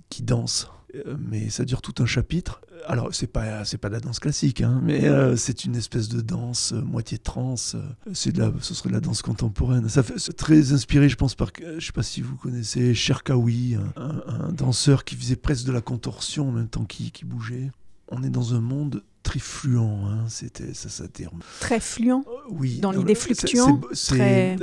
qui 0.10 0.24
danse. 0.24 0.70
Euh, 0.96 1.16
Mais 1.20 1.50
ça 1.50 1.64
dure 1.66 1.82
tout 1.82 2.02
un 2.04 2.06
chapitre. 2.06 2.62
Alors, 2.88 3.10
c'est 3.14 3.28
pas, 3.28 3.64
c'est 3.64 3.78
pas 3.78 3.90
de 3.90 3.94
la 3.94 4.00
danse 4.00 4.20
classique, 4.20 4.62
hein, 4.62 4.82
mais 4.84 5.06
euh, 5.08 5.36
c'est 5.36 5.66
une 5.66 5.76
espèce 5.76 6.10
de 6.10 6.20
danse 6.20 6.74
euh, 6.74 6.82
moitié 6.82 7.18
trance. 7.20 7.76
euh, 7.76 8.12
C'est 8.14 8.32
de 8.32 8.40
la, 8.40 8.52
ce 8.60 8.74
serait 8.74 8.90
de 8.90 8.94
la 8.96 9.00
danse 9.00 9.22
contemporaine. 9.22 9.88
Ça 9.88 10.02
fait, 10.04 10.16
c'est 10.18 10.36
très 10.36 10.74
inspiré, 10.74 11.08
je 11.08 11.16
pense, 11.16 11.36
par, 11.36 11.52
je 11.78 11.86
sais 11.86 11.92
pas 11.92 12.02
si 12.04 12.22
vous 12.22 12.36
connaissez 12.36 12.94
Cherkaoui, 12.96 13.76
un, 13.76 14.02
un- 14.02 14.46
un 14.48 14.52
danseur 14.52 15.04
qui 15.06 15.16
faisait 15.16 15.36
presque 15.36 15.66
de 15.68 15.72
la 15.72 15.82
contorsion 15.82 16.50
en 16.50 16.52
même 16.52 16.68
temps 16.70 16.86
qu'il 16.86 17.12
bougeait. 17.28 17.72
On 18.10 18.24
est 18.24 18.30
dans 18.32 18.56
un 18.56 18.62
monde 18.62 19.04
très 19.24 19.40
fluent, 19.40 19.78
hein, 19.78 20.26
c'était 20.28 20.74
ça, 20.74 20.90
ça 20.90 21.08
terme. 21.08 21.40
Très 21.60 21.80
fluent. 21.80 22.24
Oui. 22.50 22.80
Dans 22.80 22.92
l'idée 22.92 23.14
c'est- 23.16 23.36
fluctuant, 23.36 23.80
C'est 23.94 24.16
très- 24.16 24.58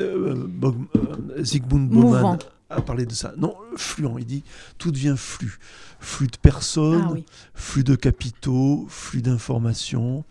Zygmunt 1.42 1.88
Mouvant. 1.90 2.38
A 2.70 2.82
parlé 2.82 3.06
de 3.06 3.12
ça. 3.14 3.32
Non, 3.38 3.54
fluent. 3.76 4.08
Il 4.18 4.26
dit 4.26 4.44
tout 4.76 4.90
devient 4.92 5.14
flux. 5.16 5.58
Flux 6.00 6.26
de 6.26 6.36
personnes, 6.36 7.02
Ah 7.06 7.12
oui. 7.12 7.24
flux 7.54 7.82
de 7.84 7.94
capitaux, 7.94 8.86
flux 8.90 9.22
d'informations. 9.22 10.24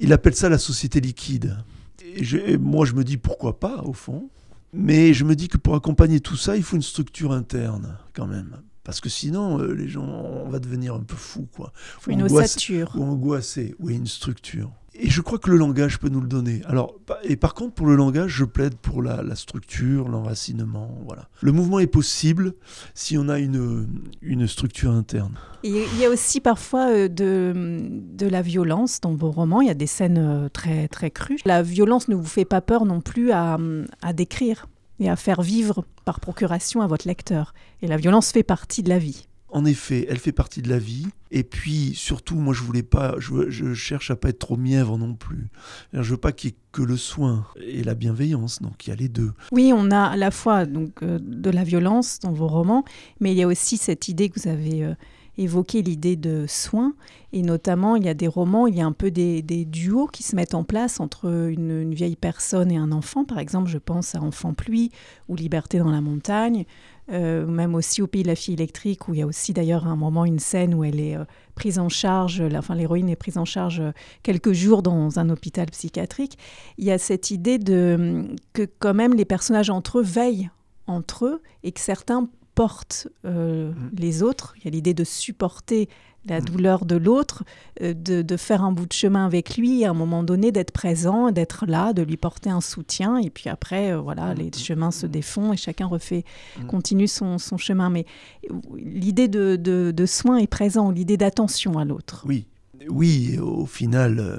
Il 0.00 0.12
appelle 0.12 0.34
ça 0.34 0.48
la 0.48 0.58
société 0.58 1.00
liquide. 1.00 1.56
Et 2.04 2.22
je- 2.22 2.56
moi, 2.56 2.84
je 2.84 2.92
me 2.92 3.02
dis 3.02 3.16
pourquoi 3.16 3.58
pas, 3.58 3.82
au 3.82 3.92
fond. 3.94 4.28
Mais 4.74 5.14
je 5.14 5.24
me 5.24 5.34
dis 5.36 5.48
que 5.48 5.56
pour 5.56 5.74
accompagner 5.74 6.20
tout 6.20 6.36
ça, 6.36 6.56
il 6.56 6.62
faut 6.62 6.76
une 6.76 6.82
structure 6.82 7.32
interne, 7.32 7.96
quand 8.12 8.26
même. 8.26 8.60
Parce 8.82 9.00
que 9.00 9.08
sinon, 9.08 9.58
euh, 9.60 9.72
les 9.72 9.88
gens, 9.88 10.04
on 10.04 10.48
va 10.50 10.58
devenir 10.58 10.94
un 10.94 11.00
peu 11.00 11.16
fou, 11.16 11.48
quoi. 11.54 11.72
Faut 12.00 12.10
une 12.10 12.22
ossature. 12.24 12.92
ou 12.96 13.04
angoissé, 13.04 13.74
oui, 13.78 13.94
une 13.94 14.06
structure. 14.06 14.70
Et 14.96 15.10
je 15.10 15.20
crois 15.20 15.38
que 15.38 15.50
le 15.50 15.56
langage 15.56 15.98
peut 15.98 16.08
nous 16.08 16.20
le 16.20 16.28
donner. 16.28 16.62
Alors, 16.66 16.94
et 17.24 17.36
par 17.36 17.54
contre, 17.54 17.74
pour 17.74 17.86
le 17.86 17.96
langage, 17.96 18.30
je 18.30 18.44
plaide 18.44 18.76
pour 18.76 19.02
la, 19.02 19.34
structure, 19.34 20.08
l'enracinement, 20.08 20.98
voilà. 21.04 21.28
Le 21.40 21.50
mouvement 21.50 21.80
est 21.80 21.88
possible 21.88 22.54
si 22.94 23.18
on 23.18 23.28
a 23.28 23.40
une, 23.40 23.88
une 24.22 24.46
structure 24.46 24.92
interne. 24.92 25.34
Il 25.64 25.84
y 25.98 26.04
a 26.04 26.10
aussi 26.10 26.40
parfois 26.40 26.90
euh, 26.90 27.08
de, 27.08 27.88
de 27.90 28.26
la 28.26 28.42
violence 28.42 29.00
dans 29.00 29.14
vos 29.14 29.30
romans. 29.30 29.62
Il 29.62 29.66
y 29.66 29.70
a 29.70 29.74
des 29.74 29.86
scènes 29.86 30.18
euh, 30.18 30.48
très, 30.48 30.88
très 30.88 31.10
crues. 31.10 31.38
La 31.44 31.62
violence 31.62 32.08
ne 32.08 32.14
vous 32.14 32.24
fait 32.24 32.44
pas 32.44 32.60
peur 32.60 32.84
non 32.84 33.00
plus 33.00 33.32
à, 33.32 33.58
à 34.02 34.12
décrire 34.12 34.68
et 35.00 35.10
à 35.10 35.16
faire 35.16 35.42
vivre 35.42 35.84
par 36.04 36.20
procuration 36.20 36.82
à 36.82 36.86
votre 36.86 37.08
lecteur. 37.08 37.54
Et 37.82 37.88
la 37.88 37.96
violence 37.96 38.30
fait 38.30 38.42
partie 38.42 38.82
de 38.82 38.90
la 38.90 38.98
vie. 38.98 39.26
En 39.54 39.64
effet, 39.64 40.04
elle 40.10 40.18
fait 40.18 40.32
partie 40.32 40.62
de 40.62 40.68
la 40.68 40.80
vie. 40.80 41.06
Et 41.30 41.44
puis, 41.44 41.92
surtout, 41.94 42.34
moi, 42.34 42.52
je 42.52 42.64
voulais 42.64 42.82
pas, 42.82 43.14
je, 43.18 43.72
cherche 43.72 44.10
à 44.10 44.16
pas 44.16 44.30
être 44.30 44.40
trop 44.40 44.56
mièvre 44.56 44.98
non 44.98 45.14
plus. 45.14 45.46
Je 45.92 46.10
veux 46.10 46.16
pas 46.16 46.32
qu'il 46.32 46.50
y 46.50 46.52
ait 46.52 46.56
que 46.72 46.82
le 46.82 46.96
soin 46.96 47.46
et 47.60 47.84
la 47.84 47.94
bienveillance. 47.94 48.60
Donc, 48.60 48.84
il 48.84 48.90
y 48.90 48.92
a 48.92 48.96
les 48.96 49.08
deux. 49.08 49.32
Oui, 49.52 49.72
on 49.72 49.92
a 49.92 50.06
à 50.06 50.16
la 50.16 50.32
fois 50.32 50.66
donc, 50.66 51.04
euh, 51.04 51.20
de 51.22 51.50
la 51.50 51.62
violence 51.62 52.18
dans 52.18 52.32
vos 52.32 52.48
romans, 52.48 52.84
mais 53.20 53.30
il 53.30 53.38
y 53.38 53.44
a 53.44 53.46
aussi 53.46 53.76
cette 53.76 54.08
idée 54.08 54.28
que 54.28 54.40
vous 54.40 54.48
avez 54.48 54.82
euh, 54.82 54.94
évoquée, 55.38 55.82
l'idée 55.82 56.16
de 56.16 56.46
soins. 56.48 56.92
Et 57.32 57.42
notamment, 57.42 57.94
il 57.94 58.04
y 58.04 58.08
a 58.08 58.14
des 58.14 58.28
romans, 58.28 58.66
il 58.66 58.76
y 58.76 58.80
a 58.80 58.86
un 58.86 58.92
peu 58.92 59.12
des, 59.12 59.40
des 59.42 59.64
duos 59.64 60.08
qui 60.08 60.24
se 60.24 60.34
mettent 60.34 60.54
en 60.54 60.64
place 60.64 60.98
entre 60.98 61.48
une, 61.48 61.82
une 61.82 61.94
vieille 61.94 62.16
personne 62.16 62.72
et 62.72 62.76
un 62.76 62.90
enfant. 62.90 63.24
Par 63.24 63.38
exemple, 63.38 63.70
je 63.70 63.78
pense 63.78 64.16
à 64.16 64.20
Enfant 64.20 64.52
Pluie 64.52 64.90
ou 65.28 65.36
Liberté 65.36 65.78
dans 65.78 65.90
la 65.92 66.00
montagne, 66.00 66.64
euh, 67.12 67.46
même 67.46 67.74
aussi 67.74 68.00
au 68.02 68.06
Pays 68.06 68.22
de 68.22 68.28
la 68.28 68.34
fille 68.34 68.54
électrique, 68.54 69.08
où 69.08 69.14
il 69.14 69.20
y 69.20 69.22
a 69.22 69.26
aussi 69.26 69.52
d'ailleurs 69.52 69.86
à 69.86 69.90
un 69.90 69.96
moment 69.96 70.24
une 70.24 70.38
scène 70.38 70.74
où 70.74 70.84
elle 70.84 71.00
est 71.00 71.16
euh, 71.16 71.24
prise 71.54 71.78
en 71.78 71.88
charge, 71.88 72.40
la- 72.42 72.58
enfin 72.60 72.74
l'héroïne 72.74 73.08
est 73.08 73.16
prise 73.16 73.36
en 73.38 73.44
charge 73.44 73.80
euh, 73.80 73.92
quelques 74.22 74.52
jours 74.52 74.82
dans 74.82 75.18
un 75.18 75.28
hôpital 75.30 75.66
psychiatrique. 75.70 76.38
Il 76.78 76.84
y 76.84 76.90
a 76.90 76.98
cette 76.98 77.30
idée 77.30 77.58
de 77.58 78.24
que 78.52 78.66
quand 78.78 78.94
même 78.94 79.14
les 79.14 79.24
personnages 79.24 79.70
entre 79.70 79.98
eux 79.98 80.02
veillent 80.02 80.50
entre 80.86 81.26
eux 81.26 81.42
et 81.62 81.72
que 81.72 81.80
certains 81.80 82.28
portent 82.54 83.08
Mm. 83.24 83.72
les 83.98 84.22
autres. 84.22 84.54
Il 84.58 84.64
y 84.64 84.68
a 84.68 84.70
l'idée 84.70 84.94
de 84.94 85.02
supporter 85.04 85.88
la 86.26 86.40
Mm. 86.40 86.44
douleur 86.44 86.84
de 86.84 86.96
l'autre, 86.96 87.44
euh, 87.82 87.92
de, 87.94 88.22
de 88.22 88.36
faire 88.36 88.62
un 88.64 88.72
bout 88.72 88.86
de 88.86 88.92
chemin 88.92 89.26
avec 89.26 89.56
lui, 89.56 89.84
à 89.84 89.90
un 89.90 89.94
moment 89.94 90.22
donné 90.22 90.52
d'être 90.52 90.70
présent, 90.72 91.30
d'être 91.30 91.66
là, 91.66 91.92
de 91.92 92.02
lui 92.02 92.16
porter 92.16 92.50
un 92.50 92.60
soutien. 92.60 93.18
Et 93.18 93.30
puis 93.30 93.48
après, 93.50 93.92
euh, 93.92 93.98
voilà, 94.00 94.34
Mm. 94.34 94.38
les 94.38 94.50
chemins 94.52 94.90
se 94.90 95.06
défont 95.06 95.52
et 95.52 95.56
chacun 95.56 95.86
refait, 95.86 96.24
Mm. 96.60 96.66
continue 96.66 97.08
son, 97.08 97.38
son 97.38 97.56
chemin. 97.58 97.90
Mais 97.90 98.06
euh, 98.50 98.54
l'idée 98.76 99.28
de, 99.28 99.56
de, 99.56 99.90
de 99.90 100.06
soin 100.06 100.38
est 100.38 100.46
présente, 100.46 100.94
l'idée 100.94 101.16
d'attention 101.16 101.78
à 101.78 101.84
l'autre. 101.84 102.24
Oui. 102.26 102.46
Oui, 102.90 103.38
au 103.38 103.66
final, 103.66 104.18
euh, 104.18 104.38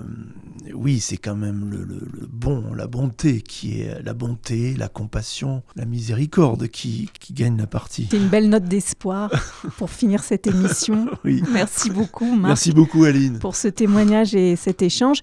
oui, 0.74 1.00
c'est 1.00 1.18
quand 1.18 1.36
même 1.36 1.70
le, 1.70 1.78
le- 1.84 2.08
le 2.12 2.28
bon, 2.32 2.74
la 2.74 2.88
bonté 2.88 3.42
qui 3.42 3.82
est 3.82 4.02
la 4.04 4.14
bonté, 4.14 4.76
la 4.76 4.88
compassion, 4.88 5.64
la 5.76 5.86
miséricorde 5.86 6.68
qui, 6.68 7.10
qui 7.20 7.34
gagne 7.34 7.58
la 7.58 7.68
partie. 7.68 8.08
C'est 8.12 8.18
une 8.18 8.28
belle 8.30 8.50
note 8.50 8.66
d'espoir 8.66 9.32
pour 9.78 9.90
finir 9.90 10.24
cette 10.24 10.48
émission. 10.48 11.08
Oui. 11.24 11.42
Merci 11.52 11.90
beaucoup, 11.90 12.26
Marc. 12.36 12.48
Merci 12.50 12.72
beaucoup, 12.72 13.04
Aline. 13.04 13.40
pour 13.40 13.56
ce 13.56 13.68
témoignage 13.68 14.36
et 14.36 14.56
cet 14.56 14.82
échange. 14.82 15.20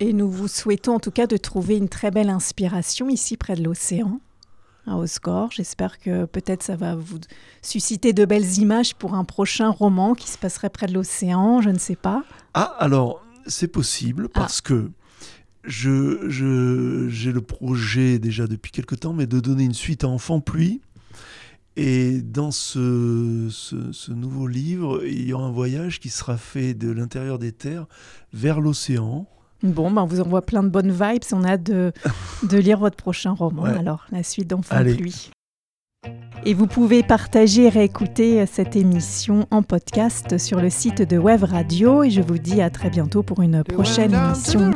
Et 0.00 0.12
nous 0.12 0.28
vous 0.30 0.48
souhaitons 0.48 0.94
en 0.96 1.00
tout 1.00 1.10
cas 1.12 1.26
de 1.26 1.36
trouver 1.36 1.76
une 1.76 1.88
très 1.88 2.10
belle 2.10 2.28
inspiration 2.30 3.08
ici 3.08 3.36
près 3.36 3.54
de 3.54 3.62
l'océan, 3.62 4.20
à 4.86 4.96
Osgore. 4.96 5.50
J'espère 5.52 5.98
que 5.98 6.24
peut-être 6.24 6.62
ça 6.62 6.76
va 6.76 6.94
vous 6.94 7.18
susciter 7.62 8.12
de 8.12 8.24
belles 8.24 8.58
images 8.58 8.94
pour 8.94 9.14
un 9.14 9.24
prochain 9.24 9.68
roman 9.70 10.14
qui 10.14 10.28
se 10.30 10.38
passerait 10.38 10.70
près 10.70 10.86
de 10.86 10.94
l'océan, 10.94 11.60
je 11.60 11.70
ne 11.70 11.78
sais 11.78 11.96
pas. 11.96 12.24
Ah, 12.54 12.74
alors, 12.78 13.24
c'est 13.46 13.68
possible 13.68 14.28
Ah. 14.34 14.40
parce 14.40 14.60
que 14.60 14.90
je, 15.64 16.28
je- 16.28 17.08
j'ai 17.08 17.32
le 17.32 17.40
projet 17.40 18.18
déjà 18.18 18.46
depuis 18.46 18.72
quelque 18.72 18.94
temps, 18.96 19.12
mais 19.12 19.26
de 19.26 19.38
donner 19.40 19.64
une 19.64 19.74
suite 19.74 20.04
à 20.04 20.08
Enfant 20.08 20.40
Pluie. 20.40 20.80
Et 21.76 22.20
dans 22.20 22.50
ce, 22.50 23.48
ce- 23.50 23.92
ce 23.92 24.12
nouveau 24.12 24.46
livre, 24.46 25.02
il 25.06 25.26
y 25.26 25.32
aura 25.32 25.46
un 25.46 25.50
voyage 25.52 26.00
qui 26.00 26.10
sera 26.10 26.36
fait 26.36 26.74
de 26.74 26.90
l'intérieur 26.90 27.38
des 27.38 27.52
terres 27.52 27.86
vers 28.34 28.60
l'océan. 28.60 29.26
Bon, 29.62 29.90
ben 29.90 30.02
on 30.02 30.06
vous 30.06 30.20
envoie 30.20 30.42
plein 30.42 30.62
de 30.62 30.68
bonnes 30.68 30.90
vibes. 30.90 31.22
On 31.32 31.44
a 31.44 31.52
hâte 31.52 31.62
de, 31.62 31.92
de 32.42 32.58
lire 32.58 32.78
votre 32.78 32.96
prochain 32.96 33.32
roman. 33.32 33.62
Ouais. 33.62 33.78
Alors, 33.78 34.06
la 34.10 34.22
suite 34.22 34.48
d'Enfant. 34.48 34.82
Pluie. 34.82 35.30
Et 36.44 36.54
vous 36.54 36.66
pouvez 36.66 37.04
partager 37.04 37.66
et 37.66 37.68
réécouter 37.68 38.44
cette 38.46 38.74
émission 38.74 39.46
en 39.52 39.62
podcast 39.62 40.38
sur 40.38 40.60
le 40.60 40.70
site 40.70 41.02
de 41.02 41.16
Web 41.16 41.44
Radio. 41.44 42.02
Et 42.02 42.10
je 42.10 42.20
vous 42.20 42.38
dis 42.38 42.60
à 42.60 42.70
très 42.70 42.90
bientôt 42.90 43.22
pour 43.22 43.42
une 43.42 43.62
prochaine 43.62 44.12
émission. 44.12 44.72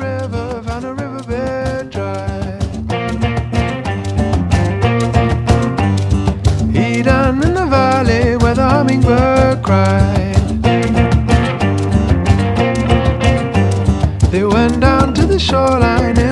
shoreline. 15.46 16.25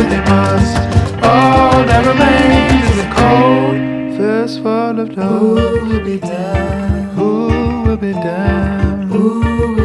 but 0.00 0.08
they 0.08 0.20
must 0.20 0.76
all 1.22 1.84
that 1.84 2.02
remains 2.06 2.88
is 2.90 2.98
a 3.04 3.08
cold 3.18 4.16
first 4.16 4.54
fistful 4.54 4.98
of 4.98 5.14
dough. 5.14 5.56
Who 5.56 5.88
will 5.88 6.04
be 6.04 6.18
down? 6.18 7.08
Who 7.16 7.82
will 7.84 7.96
be 7.98 8.12
down? 8.12 9.02
Who 9.08 9.79